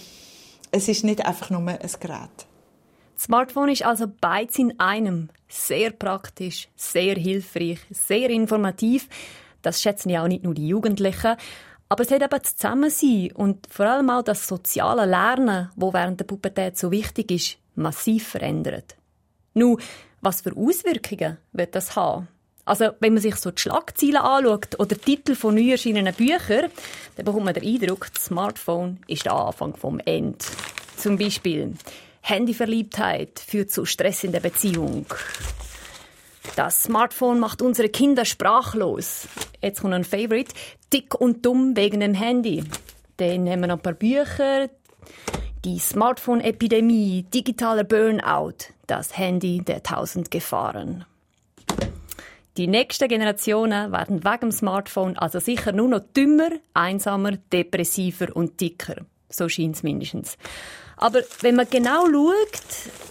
Es 0.72 0.88
ist 0.88 1.04
nicht 1.04 1.26
einfach 1.26 1.50
nur 1.50 1.62
ein 1.68 1.78
Gerät. 2.00 2.48
Das 3.16 3.24
Smartphone 3.24 3.70
ist 3.70 3.84
also 3.84 4.06
beides 4.22 4.60
in 4.60 4.80
einem. 4.80 5.30
Sehr 5.50 5.92
praktisch, 5.92 6.70
sehr 6.76 7.16
hilfreich, 7.16 7.80
sehr 7.90 8.30
informativ. 8.30 9.08
Das 9.62 9.82
schätzen 9.82 10.10
ja 10.10 10.24
auch 10.24 10.28
nicht 10.28 10.44
nur 10.44 10.54
die 10.54 10.68
Jugendlichen. 10.68 11.36
Aber 11.90 12.04
es 12.04 12.12
hat 12.12 12.22
eben 12.22 12.30
das 12.30 12.56
Zusammensein 12.56 13.32
und 13.34 13.68
vor 13.70 13.86
allem 13.86 14.10
auch 14.10 14.24
das 14.24 14.48
soziale 14.48 15.06
Lernen, 15.06 15.70
wo 15.76 15.94
während 15.94 16.20
der 16.20 16.26
Pubertät 16.26 16.78
so 16.78 16.92
wichtig 16.92 17.32
ist, 17.32 17.58
massiv 17.76 18.28
verändert. 18.28 18.98
Nun, 19.54 19.80
was 20.22 20.42
für 20.42 20.56
Auswirkungen 20.56 21.38
wird 21.54 21.76
das 21.76 21.96
haben? 21.96 22.28
Also, 22.68 22.90
wenn 23.00 23.14
man 23.14 23.22
sich 23.22 23.38
so 23.38 23.50
die 23.50 23.62
Schlagzeilen 23.62 24.18
anschaut 24.18 24.78
oder 24.78 25.00
Titel 25.00 25.36
von 25.36 25.56
neu 25.56 25.72
erschienenen 25.72 26.14
Büchern, 26.14 26.70
dann 27.16 27.26
bekommt 27.26 27.46
man 27.46 27.54
den 27.54 27.64
Eindruck, 27.64 28.08
das 28.14 28.26
Smartphone 28.26 29.00
ist 29.08 29.24
der 29.24 29.34
Anfang 29.34 29.78
vom 29.78 30.02
Ende. 30.04 30.38
Zum 30.98 31.18
Beispiel 31.18 31.76
Handyverliebtheit 32.20 33.40
führt 33.40 33.72
zu 33.72 33.86
Stress 33.86 34.26
in 34.26 34.34
der 34.34 34.42
Beziehung. 34.42 35.06
Das 36.58 36.84
Smartphone 36.84 37.40
macht 37.40 37.62
unsere 37.62 37.88
Kinder 37.88 38.26
sprachlos. 38.26 39.30
Jetzt 39.62 39.80
kommt 39.80 39.94
ein 39.94 40.04
Favorite. 40.04 40.54
Dick 40.92 41.16
und 41.16 41.46
dumm 41.46 41.78
wegen 41.78 42.02
dem 42.02 42.16
Handy. 42.16 42.66
Dann 43.16 43.50
haben 43.50 43.62
wir 43.62 43.68
noch 43.68 43.78
ein 43.78 43.82
paar 43.82 43.94
Bücher. 43.94 44.70
Die 45.64 45.80
Smartphone-Epidemie, 45.80 47.28
digitaler 47.34 47.86
Burnout, 47.86 48.74
das 48.88 49.18
Handy 49.18 49.62
der 49.66 49.84
tausend 49.84 50.32
Gefahren. 50.32 51.06
Die 52.58 52.66
nächsten 52.66 53.08
Generationen 53.08 53.92
werden 53.92 54.24
wegen 54.24 54.40
dem 54.40 54.52
Smartphone 54.52 55.16
also 55.16 55.40
sicher 55.40 55.74
nur 55.74 55.90
noch 55.90 56.02
dümmer, 56.16 56.50
einsamer, 56.74 57.34
depressiver 57.54 58.36
und 58.36 58.60
dicker. 58.60 59.06
So 59.30 59.48
scheint 59.48 59.76
es 59.76 59.84
mindestens. 59.84 60.40
Aber 60.96 61.22
wenn 61.42 61.56
man 61.56 61.70
genau 61.70 62.08
schaut 62.08 62.62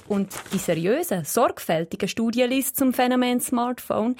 und 0.08 0.32
die 0.52 0.58
seriösen, 0.58 1.24
sorgfältigen 1.24 2.08
Studien 2.08 2.50
liest 2.50 2.76
zum 2.76 2.92
Phänomen 2.92 3.40
Smartphone, 3.40 4.16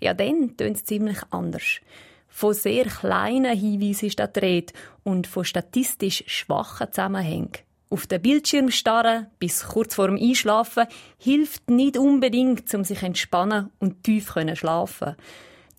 ja, 0.00 0.12
dann 0.12 0.56
tönt 0.56 0.78
es 0.78 0.84
ziemlich 0.84 1.18
anders. 1.30 1.80
Von 2.28 2.52
sehr 2.52 2.86
kleinen 2.86 3.56
Hinweisen 3.56 4.08
ist 4.08 4.18
da 4.18 4.26
die 4.26 4.40
Rede 4.40 4.72
und 5.04 5.28
von 5.28 5.44
statistisch 5.44 6.24
schwachen 6.26 6.88
Zusammenhängen. 6.90 7.52
Auf 7.94 8.08
den 8.08 8.22
Bildschirm 8.22 8.72
starren 8.72 9.28
bis 9.38 9.68
kurz 9.68 9.94
vor 9.94 10.08
dem 10.08 10.16
Einschlafen 10.16 10.88
hilft 11.16 11.70
nicht 11.70 11.96
unbedingt, 11.96 12.74
um 12.74 12.82
sich 12.82 13.04
entspannen 13.04 13.70
und 13.78 14.02
tief 14.02 14.34
schlafen. 14.54 15.14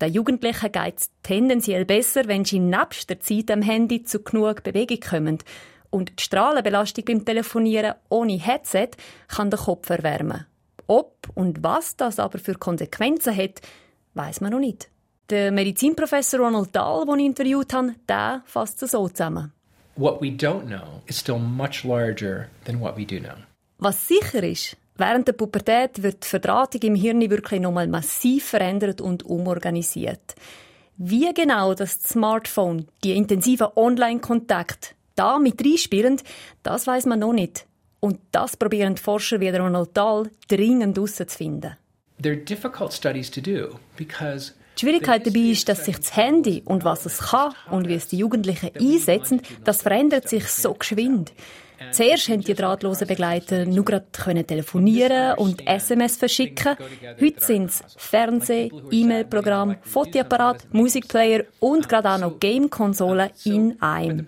Den 0.00 0.14
Jugendlichen 0.14 0.72
geht 0.72 0.94
es 0.96 1.10
tendenziell 1.22 1.84
besser, 1.84 2.26
wenn 2.26 2.46
sie 2.46 2.58
nebst 2.58 3.10
der 3.10 3.20
Zeit 3.20 3.50
am 3.50 3.60
Handy 3.60 4.02
zu 4.02 4.22
genug 4.22 4.62
Bewegung 4.62 5.00
kommen. 5.00 5.38
Und 5.90 6.18
die 6.18 6.22
Strahlenbelastung 6.22 7.04
beim 7.04 7.24
Telefonieren 7.26 7.96
ohne 8.08 8.38
Headset 8.38 8.92
kann 9.28 9.50
den 9.50 9.60
Kopf 9.60 9.90
erwärmen. 9.90 10.46
Ob 10.86 11.28
und 11.34 11.62
was 11.62 11.98
das 11.98 12.18
aber 12.18 12.38
für 12.38 12.54
Konsequenzen 12.54 13.36
hat, 13.36 13.60
weiß 14.14 14.40
man 14.40 14.52
noch 14.52 14.60
nicht. 14.60 14.88
Der 15.28 15.52
Medizinprofessor 15.52 16.40
Ronald 16.40 16.74
Dahl, 16.74 17.04
den 17.04 17.18
ich 17.18 17.26
interviewt 17.26 17.74
habe, 17.74 17.94
der 18.08 18.42
fasst 18.46 18.82
es 18.82 18.92
so 18.92 19.06
zusammen. 19.06 19.52
What 19.96 20.20
we 20.20 20.28
don't 20.28 20.66
know 20.66 21.00
is 21.06 21.18
still 21.18 21.38
much 21.38 21.84
larger 21.84 22.48
than 22.64 22.80
what 22.80 22.96
we 22.98 23.06
do 23.06 23.18
know. 23.18 23.36
Was 23.78 24.06
sicher 24.06 24.42
ist, 24.42 24.76
während 24.96 25.26
der 25.26 25.32
Pubertät 25.32 26.02
wird 26.02 26.22
die 26.22 26.28
Verdrahtung 26.28 26.82
im 26.82 26.94
Hirn 26.94 27.30
wirklich 27.30 27.60
nochmal 27.60 27.88
massiv 27.88 28.44
verändert 28.44 29.00
und 29.00 29.24
umorganisiert. 29.24 30.34
Wie 30.98 31.32
genau 31.32 31.74
das 31.74 32.02
Smartphone, 32.02 32.86
die 33.04 33.12
intensiven 33.16 33.68
Online-Kontakte 33.74 34.90
da 35.14 35.38
mit 35.38 35.64
reinspielen, 35.64 36.20
das 36.62 36.86
weiß 36.86 37.06
man 37.06 37.20
noch 37.20 37.32
nicht. 37.32 37.66
Und 38.00 38.20
das 38.32 38.56
probieren 38.56 38.96
die 38.96 39.02
Forscher 39.02 39.40
wie 39.40 39.48
Ronald 39.48 39.96
Dahl 39.96 40.30
dringend 40.48 40.96
herauszufinden. 40.96 41.76
They're 42.22 42.44
difficult 42.44 42.92
studies 42.92 43.30
to 43.30 43.40
do 43.40 43.78
because 43.96 44.52
Die 44.76 44.80
Schwierigkeit 44.80 45.26
dabei 45.26 45.38
ist, 45.38 45.68
dass 45.70 45.86
sich 45.86 45.96
das 45.96 46.16
Handy 46.16 46.62
und 46.66 46.84
was 46.84 47.06
es 47.06 47.18
kann 47.18 47.54
und 47.70 47.88
wie 47.88 47.94
es 47.94 48.08
die 48.08 48.18
Jugendlichen 48.18 48.70
einsetzen, 48.78 49.40
das 49.64 49.80
verändert 49.80 50.28
sich 50.28 50.46
so 50.48 50.74
geschwind. 50.74 51.32
Zuerst 51.92 52.28
haben 52.28 52.42
die 52.42 52.54
drahtlosen 52.54 53.06
Begleiter 53.06 53.64
nur 53.64 53.84
gerade 53.84 54.06
telefonieren 54.44 55.38
und 55.38 55.66
SMS 55.66 56.16
verschicken. 56.16 56.76
Heute 57.20 57.40
sind 57.40 57.70
es 57.70 57.82
Fernseh, 57.96 58.70
E-Mail-Programm, 58.90 59.76
Fotoapparat, 59.82 60.72
Musikplayer 60.72 61.44
und 61.60 61.88
gerade 61.88 62.10
auch 62.10 62.18
noch 62.18 62.40
Game-Konsolen 62.40 63.30
in 63.44 63.80
einem. 63.80 64.26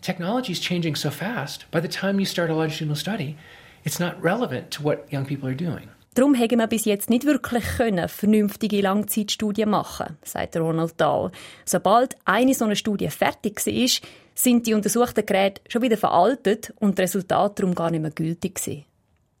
Technology 0.00 0.52
is 0.52 0.60
changing 0.60 0.94
so 0.94 1.10
fast. 1.10 1.70
By 1.70 1.80
the 1.80 1.88
time 1.88 2.20
you 2.20 2.26
start 2.26 2.50
a 2.50 2.52
longitudinal 2.52 2.94
study, 2.94 3.36
it's 3.84 3.98
not 3.98 4.22
relevant 4.22 4.70
to 4.70 4.82
what 4.82 5.10
young 5.10 5.24
people 5.24 5.48
are 5.48 5.56
doing. 5.56 5.88
Darum 6.14 6.38
haben 6.38 6.58
wir 6.58 6.68
bis 6.68 6.84
jetzt 6.84 7.10
nicht 7.10 7.24
wirklich 7.24 7.64
können 7.76 8.08
vernünftige 8.08 8.80
Langzeitstudien 8.80 9.68
machen, 9.68 10.16
sagt 10.22 10.56
Ronald 10.56 10.94
Dahl. 10.96 11.32
Sobald 11.64 12.16
eine 12.24 12.54
so 12.54 12.66
eine 12.66 12.76
Studie 12.76 13.08
fertig 13.08 13.66
war, 13.66 14.08
sind 14.36 14.66
die 14.66 14.74
untersuchten 14.74 15.26
Geräte 15.26 15.60
schon 15.68 15.82
wieder 15.82 15.96
veraltet 15.96 16.72
und 16.78 16.98
die 16.98 17.02
Resultate 17.02 17.62
darum 17.62 17.74
gar 17.74 17.90
nicht 17.90 18.02
mehr 18.02 18.12
gültig 18.12 18.54
gewesen. 18.54 18.84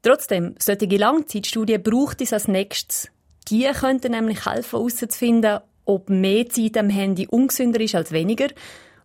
Trotzdem, 0.02 0.56
solche 0.58 0.86
Langzeitstudien 0.86 1.82
braucht 1.82 2.20
es 2.20 2.32
als 2.32 2.48
nächstes. 2.48 3.08
Die 3.48 3.64
könnten 3.66 4.10
nämlich 4.10 4.44
helfen, 4.44 4.78
herauszufinden, 4.78 5.60
ob 5.84 6.10
mehr 6.10 6.48
Zeit 6.48 6.76
am 6.76 6.90
Handy 6.90 7.28
ungesünder 7.28 7.80
ist 7.80 7.94
als 7.94 8.10
weniger, 8.10 8.48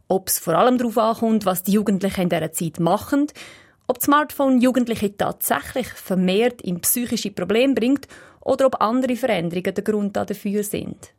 ob 0.07 0.27
es 0.27 0.39
vor 0.39 0.55
allem 0.55 0.79
darauf 0.79 0.97
ankommt, 0.97 1.45
was 1.45 1.61
die 1.61 1.73
Jugendlichen 1.73 2.21
in 2.21 2.29
dieser 2.29 2.51
Zeit 2.51 2.79
machen 2.79 3.27
ob 3.89 4.03
Smartphone 4.03 4.61
Jugendliche 4.61 5.17
tatsächlich 5.17 5.87
vermehrt 5.87 6.61
in 6.61 6.79
psychische 6.79 7.31
Probleme 7.31 7.73
bringt 7.73 8.07
oder 8.39 8.67
ob 8.67 8.81
andere 8.81 9.15
Veränderungen 9.15 9.73
der 9.73 9.83
Grund 9.83 10.15
dafür 10.15 10.63
sind. 10.63 11.11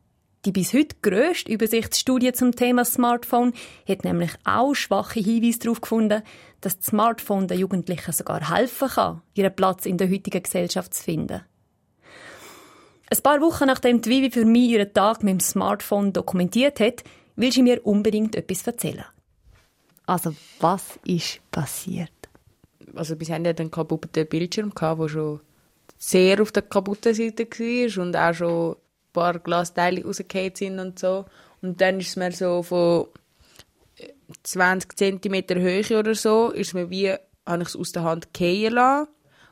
Die 0.45 0.53
bis 0.53 0.73
heute 0.73 0.95
grösste 1.01 1.51
Übersichtsstudie 1.51 2.31
zum 2.31 2.55
Thema 2.55 2.85
Smartphone 2.85 3.51
hat 3.87 4.05
nämlich 4.05 4.31
auch 4.45 4.73
schwache 4.73 5.19
Hinweise 5.19 5.59
darauf 5.59 5.81
gefunden, 5.81 6.23
dass 6.61 6.77
das 6.77 6.87
Smartphone 6.87 7.49
den 7.49 7.59
Jugendlichen 7.59 8.13
sogar 8.13 8.49
helfen 8.49 8.87
kann, 8.87 9.21
ihren 9.33 9.53
Platz 9.53 9.85
in 9.85 9.97
der 9.97 10.09
heutigen 10.09 10.41
Gesellschaft 10.41 10.93
zu 10.93 11.03
finden. 11.03 11.41
Ein 13.09 13.21
paar 13.21 13.41
Wochen 13.41 13.67
nachdem 13.67 14.01
die 14.01 14.09
Vivi 14.09 14.31
für 14.31 14.45
mich 14.45 14.69
ihren 14.69 14.93
Tag 14.93 15.23
mit 15.23 15.33
dem 15.33 15.39
Smartphone 15.41 16.13
dokumentiert 16.13 16.79
hat, 16.79 17.03
will 17.35 17.51
sie 17.51 17.63
mir 17.63 17.85
unbedingt 17.85 18.33
etwas 18.37 18.65
erzählen. 18.65 19.05
Also, 20.05 20.33
was 20.61 20.97
ist 21.03 21.41
passiert? 21.51 22.20
Also 22.95 23.15
bis 23.15 23.29
haben 23.29 23.45
ja 23.45 23.51
einen 23.51 23.71
kaputten 23.71 24.27
Bildschirm 24.27 24.73
gehabt, 24.73 25.01
der 25.01 25.09
schon 25.09 25.39
sehr 25.97 26.41
auf 26.41 26.51
der 26.51 26.63
kaputten 26.63 27.13
Seite 27.13 27.45
war 27.45 28.03
und 28.03 28.15
auch 28.15 28.33
schon 28.33 28.71
ein 28.71 28.75
paar 29.13 29.39
Glasteile 29.39 30.03
rausgefallen 30.03 30.55
sind 30.55 30.79
und 30.79 30.99
so. 30.99 31.25
Und 31.61 31.79
dann 31.79 31.99
ist 31.99 32.09
es 32.09 32.15
mir 32.15 32.31
so 32.31 32.63
von 32.63 33.07
20 34.43 34.97
cm 34.97 35.59
Höhe 35.59 35.99
oder 35.99 36.15
so, 36.15 36.49
ist 36.49 36.73
mir 36.73 36.89
wie, 36.89 37.11
habe 37.45 37.63
ich 37.63 37.69
es 37.69 37.75
aus 37.75 37.91
der 37.91 38.03
Hand 38.03 38.29
fallen 38.35 38.73
lassen. 38.73 39.09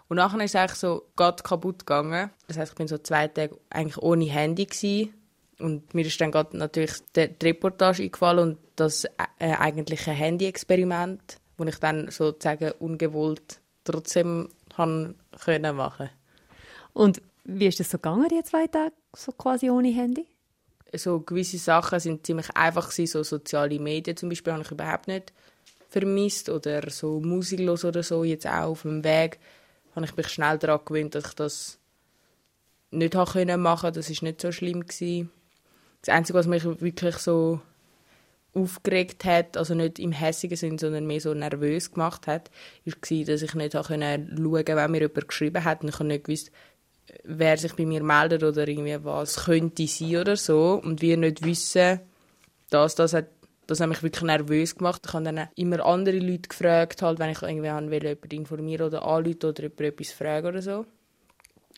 Und 0.07 0.17
nachher 0.17 0.43
ist 0.43 0.51
es 0.51 0.55
eigentlich 0.55 0.79
so 0.79 1.03
gerade 1.15 1.43
kaputt 1.43 1.85
gegangen. 1.85 2.31
Das 2.47 2.57
heißt, 2.57 2.71
ich 2.71 2.77
bin 2.77 2.87
so 2.87 2.97
zwei 2.97 3.27
Tage 3.27 3.57
eigentlich 3.69 3.97
ohne 3.99 4.25
Handy 4.25 4.65
gewesen. 4.65 5.13
Und 5.59 5.93
mir 5.93 6.05
ist 6.05 6.19
dann 6.19 6.31
gerade 6.31 6.57
natürlich 6.57 6.93
die 7.15 7.29
Reportage 7.43 8.01
eingefallen 8.03 8.39
und 8.39 8.57
das 8.75 9.05
äh, 9.05 9.09
eigentliche 9.39 10.11
Handy-Experiment 10.11 11.37
wo 11.59 11.65
ich 11.65 11.77
dann 11.77 12.09
sozusagen 12.09 12.71
ungewollt 12.79 13.59
trotzdem 13.83 14.49
haben 14.75 15.15
können 15.43 15.75
machen. 15.75 16.09
Und 16.93 17.21
wie 17.43 17.67
ist 17.67 17.79
das 17.79 17.89
so 17.89 17.97
gegangen, 17.97 18.29
die 18.29 18.43
zwei 18.43 18.67
Tage 18.67 18.93
so 19.15 19.31
quasi 19.31 19.69
ohne 19.69 19.89
Handy? 19.89 20.25
So 20.93 21.19
gewisse 21.19 21.57
Sachen 21.57 21.99
sind 21.99 22.25
ziemlich 22.25 22.49
einfach 22.55 22.89
so 22.91 23.23
soziale 23.23 23.79
Medien 23.79 24.17
zum 24.17 24.29
Beispiel 24.29 24.53
habe 24.53 24.63
ich 24.63 24.71
überhaupt 24.71 25.07
nicht 25.07 25.33
vermisst 25.89 26.49
oder 26.49 26.89
so 26.89 27.19
musiklos 27.19 27.85
oder 27.85 28.03
so 28.03 28.23
jetzt 28.23 28.47
auch 28.47 28.69
auf 28.69 28.81
dem 28.83 29.03
Weg 29.03 29.39
habe 29.95 30.05
ich 30.05 30.15
mich 30.15 30.29
schnell 30.29 30.57
daran 30.57 30.81
gewöhnt, 30.85 31.15
dass 31.15 31.27
ich 31.27 31.33
das 31.33 31.79
nicht 32.91 33.13
machen 33.13 33.61
machen. 33.61 33.93
Das 33.93 34.09
ist 34.09 34.21
nicht 34.21 34.41
so 34.41 34.51
schlimm 34.51 34.85
gewesen. 34.85 35.31
Das 36.01 36.13
Einzige, 36.15 36.37
was 36.37 36.47
mich 36.47 36.63
wirklich 36.63 37.17
so 37.17 37.59
aufgeregt 38.53 39.25
hat, 39.25 39.57
also 39.57 39.75
nicht 39.75 39.99
im 39.99 40.11
hässigen 40.11 40.57
Sinn, 40.57 40.77
sondern 40.77 41.05
mehr 41.05 41.21
so 41.21 41.33
nervös 41.33 41.91
gemacht 41.91 42.27
hat, 42.27 42.49
war, 42.85 43.25
dass 43.25 43.41
ich 43.41 43.53
nicht 43.53 43.73
schauen 43.73 43.85
konnte, 43.85 44.75
wenn 44.75 44.91
mir 44.91 45.01
jemand 45.01 45.27
geschrieben 45.27 45.63
hat 45.63 45.83
und 45.83 45.89
ich 45.89 45.99
nicht 45.99 46.23
gewusst, 46.23 46.51
wer 47.23 47.57
sich 47.57 47.73
bei 47.73 47.85
mir 47.85 48.03
meldet 48.03 48.43
oder 48.43 48.67
irgendwie 48.67 49.03
was 49.03 49.45
könnte 49.45 49.87
sein 49.87 50.17
oder 50.17 50.35
so 50.35 50.79
und 50.83 51.01
wir 51.01 51.17
nicht 51.17 51.43
wissen, 51.43 51.99
dass 52.69 52.95
das 52.95 53.13
hat 53.13 53.27
das 53.69 53.79
hat 53.81 53.89
mich 53.89 54.01
wirklich 54.01 54.23
nervös 54.23 54.75
gemacht. 54.75 55.03
Ich 55.05 55.13
habe 55.13 55.25
dann 55.25 55.47
immer 55.55 55.85
andere 55.85 56.17
Leute 56.17 56.49
gefragt, 56.49 57.03
halt, 57.03 57.19
wenn 57.19 57.29
ich 57.29 57.41
irgendwie 57.43 57.69
will, 57.69 58.03
jemanden 58.03 58.35
informieren 58.35 58.87
oder 58.87 59.05
anrufen 59.05 59.45
oder 59.45 59.63
über 59.65 59.83
etwas 59.83 60.11
fragen 60.11 60.47
oder 60.47 60.61
so. 60.63 60.85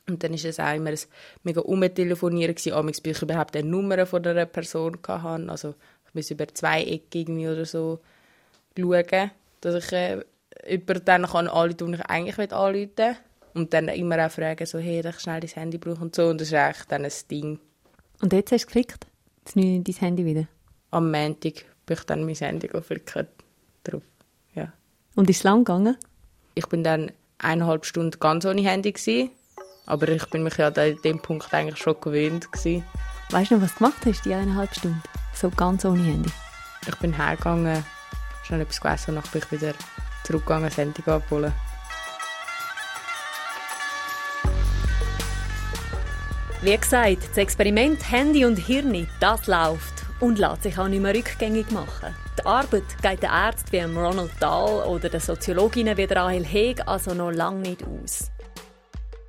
Und 0.08 0.24
dann 0.24 0.32
war 0.32 0.50
es 0.50 0.60
auch 0.60 0.74
immer 0.74 0.92
ein 0.92 1.00
mega 1.44 1.60
Umtelefonieren 1.62 2.56
gewesen, 2.56 2.74
ob 2.74 3.06
ich 3.06 3.22
überhaupt 3.22 3.58
eine 3.58 3.68
Nummer 3.68 4.06
von 4.06 4.26
einer 4.26 4.46
Person 4.46 5.00
hatte. 5.06 5.52
Also 5.52 5.76
muss 6.13 6.32
über 6.32 6.47
zwei 6.47 6.84
Ecken 6.84 7.21
irgendwie 7.21 7.47
oder 7.47 7.65
so 7.65 8.00
schauen, 8.78 9.32
dass 9.62 9.84
ich 9.84 9.91
äh, 9.91 10.24
jemanden 10.67 11.06
dann 11.06 11.26
kann 11.26 11.47
anrufen 11.47 11.78
kann, 11.78 11.93
ich 11.93 12.06
eigentlich 12.06 12.54
anrufen 12.54 12.91
will. 12.97 13.15
Und 13.54 13.74
dann 13.74 13.89
immer 13.89 14.26
auch 14.26 14.32
fragen, 14.32 14.65
so, 14.65 14.80
hey, 14.80 15.06
ich 15.06 15.19
schnell 15.19 15.41
dein 15.41 15.50
Handy 15.50 15.78
brauchen 15.78 16.04
und 16.04 16.15
so. 16.15 16.28
Und 16.28 16.39
das 16.39 16.47
ist 16.47 16.54
eigentlich 16.54 16.86
dann 16.88 17.04
ein 17.04 17.12
Ding. 17.30 17.60
Und 18.21 18.32
jetzt 18.32 18.52
hast 18.52 18.63
du 18.63 18.67
geklickt? 18.67 19.08
Jetzt 19.39 19.56
nimm 19.56 19.84
dein 19.84 19.95
Handy 19.95 20.26
wieder? 20.26 20.47
Am 20.91 21.12
Montag 21.12 21.65
bin 21.86 21.97
ich 21.97 22.04
dann 22.06 22.26
mein 22.26 22.36
Handy 22.36 22.67
geflickt 22.67 23.28
drauf, 23.84 24.04
ja. 24.54 24.71
Und 25.15 25.30
ist 25.30 25.38
es 25.38 25.43
lang 25.43 25.65
gegangen? 25.65 25.97
Ich 26.56 26.67
bin 26.67 26.84
dann 26.84 27.12
eineinhalb 27.39 27.86
Stunden 27.86 28.19
ganz 28.19 28.45
ohne 28.45 28.62
Handy 28.62 28.91
gewesen, 28.91 29.32
aber 29.86 30.08
ich 30.10 30.26
bin 30.28 30.43
mich 30.43 30.58
ja 30.58 30.67
an 30.67 30.97
dem 31.04 31.21
Punkt 31.21 31.54
eigentlich 31.54 31.80
schon 31.80 32.00
gewöhnt 32.00 32.52
gewesen. 32.52 32.84
Weißt 33.32 33.52
du 33.52 33.56
noch, 33.56 33.63
was 33.63 33.74
du 33.74 33.78
gemacht 33.80 34.06
hast, 34.06 34.26
die 34.26 34.34
eineinhalb 34.34 34.74
Stunden? 34.76 35.02
So 35.42 35.50
ganz 35.50 35.84
ohne 35.86 36.04
Handy? 36.04 36.32
Ich 36.88 36.96
bin 36.98 37.14
hergegangen, 37.14 37.84
schnell 38.44 38.62
etwas 38.62 38.80
gegessen 38.80 39.18
und 39.18 39.24
dann 39.24 39.32
bin 39.32 39.42
ich 39.44 39.52
wieder 39.52 39.74
zurückgegangen, 40.24 40.66
das 40.66 40.78
Handy 40.78 41.02
abholen. 41.10 41.52
Wie 46.62 46.78
gesagt, 46.78 47.28
das 47.28 47.38
Experiment 47.38 48.12
Handy 48.12 48.46
und 48.46 48.58
Hirn, 48.58 49.08
das 49.20 49.48
läuft 49.48 50.06
und 50.20 50.38
lässt 50.38 50.62
sich 50.62 50.78
auch 50.78 50.88
nicht 50.88 51.02
mehr 51.02 51.16
rückgängig 51.16 51.72
machen. 51.72 52.16
Die 52.38 52.46
Arbeit 52.46 52.84
geht 53.02 53.24
den 53.24 53.32
Ärzten 53.32 53.72
wie 53.72 53.80
Ronald 53.80 54.34
Dahl 54.40 54.86
oder 54.86 55.10
den 55.10 55.22
Soziologinnen 55.22 55.98
wie 55.98 56.04
Rahel 56.04 56.46
Heg 56.46 56.88
also 56.88 57.16
noch 57.16 57.32
lange 57.32 57.62
nicht 57.62 57.84
aus. 57.84 58.30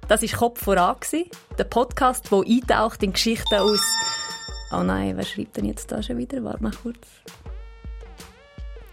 Das 0.09 0.21
war 0.21 0.39
Kopf 0.39 0.63
voran, 0.63 0.97
der 1.57 1.65
Podcast, 1.65 2.31
der 2.31 2.41
eintaucht 2.41 3.03
in 3.03 3.15
Geschichten 3.15 3.55
aus... 3.55 3.81
Oh 4.73 4.83
nein, 4.83 5.17
wer 5.17 5.25
schreibt 5.25 5.57
denn 5.57 5.67
jetzt 5.67 5.93
da 5.93 6.03
schon 6.03 6.17
wieder? 6.19 6.43
Warte 6.43 6.63
mal 6.63 6.73
kurz. 6.83 7.07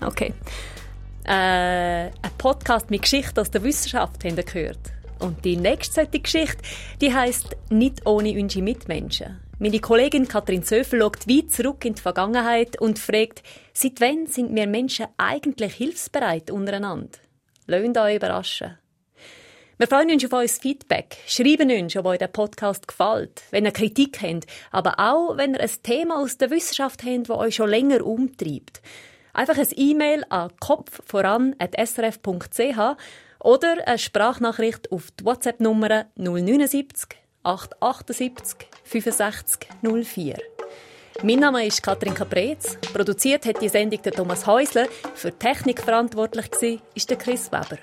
Okay. 0.02 0.34
Äh, 1.24 1.32
ein 1.32 2.12
Podcast 2.38 2.90
mit 2.90 3.04
Geschichten 3.04 3.40
aus 3.40 3.50
der 3.52 3.64
Wissenschaft 3.64 4.24
haben 4.24 4.36
wir 4.36 4.44
gehört. 4.44 4.80
Und 5.20 5.44
die 5.46 5.58
nächste 5.58 6.08
Geschichte, 6.08 6.64
die 7.02 7.14
heißt 7.14 7.56
«Nicht 7.70 8.06
ohne 8.06 8.32
unsere 8.40 8.64
Mitmenschen». 8.64 9.40
Meine 9.60 9.80
Kollegin 9.80 10.28
Katrin 10.28 10.64
Söfel 10.64 11.02
schaut 11.02 11.28
weit 11.28 11.52
zurück 11.52 11.84
in 11.84 11.94
die 11.94 12.02
Vergangenheit 12.02 12.80
und 12.80 12.98
fragt, 12.98 13.44
seit 13.74 14.00
wann 14.00 14.26
sind 14.26 14.56
wir 14.56 14.68
Menschen 14.68 15.08
eigentlich 15.18 15.74
hilfsbereit 15.74 16.50
untereinander? 16.50 17.20
Lasst 17.68 17.98
euch 17.98 18.16
überraschen. 18.16 18.78
Wir 19.80 19.88
freuen 19.88 20.12
uns 20.12 20.24
auf 20.26 20.34
euer 20.34 20.50
Feedback. 20.50 21.16
Schreiben 21.26 21.72
uns, 21.72 21.96
ob 21.96 22.06
euch 22.08 22.18
der 22.18 22.28
Podcast 22.28 22.86
gefällt, 22.86 23.44
wenn 23.52 23.64
ihr 23.64 23.72
Kritik 23.72 24.20
habt, 24.22 24.46
aber 24.72 25.00
auch, 25.00 25.38
wenn 25.38 25.54
ihr 25.54 25.62
ein 25.62 25.72
Thema 25.84 26.22
aus 26.22 26.38
der 26.38 26.50
Wissenschaft 26.50 27.06
habt, 27.06 27.30
das 27.30 27.38
euch 27.38 27.56
schon 27.56 27.70
länger 27.70 28.06
umtreibt. 28.06 28.82
Einfach 29.32 29.58
ein 29.58 29.70
E-Mail 29.74 30.26
an 30.28 30.52
kopfvoran.srf.ch 30.60 32.98
oder 33.40 33.88
eine 33.88 33.98
Sprachnachricht 33.98 34.92
auf 34.92 35.12
die 35.12 35.24
WhatsApp-Nummer 35.24 36.08
079 36.18 37.18
878 37.44 38.68
65 38.84 39.70
04. 40.04 40.40
Mein 41.24 41.40
Name 41.40 41.66
ist 41.66 41.82
Katrin 41.82 42.16
Caprez. 42.16 42.78
Produziert 42.92 43.46
hat 43.46 43.62
die 43.62 43.70
Sendung 43.70 44.02
der 44.02 44.12
Thomas 44.12 44.46
Häusler. 44.46 44.90
Für 45.16 45.32
Technik 45.32 45.82
verantwortlich 45.82 46.52
war 46.52 46.80
der 47.08 47.18
Chris 47.18 47.50
Weber. 47.50 47.78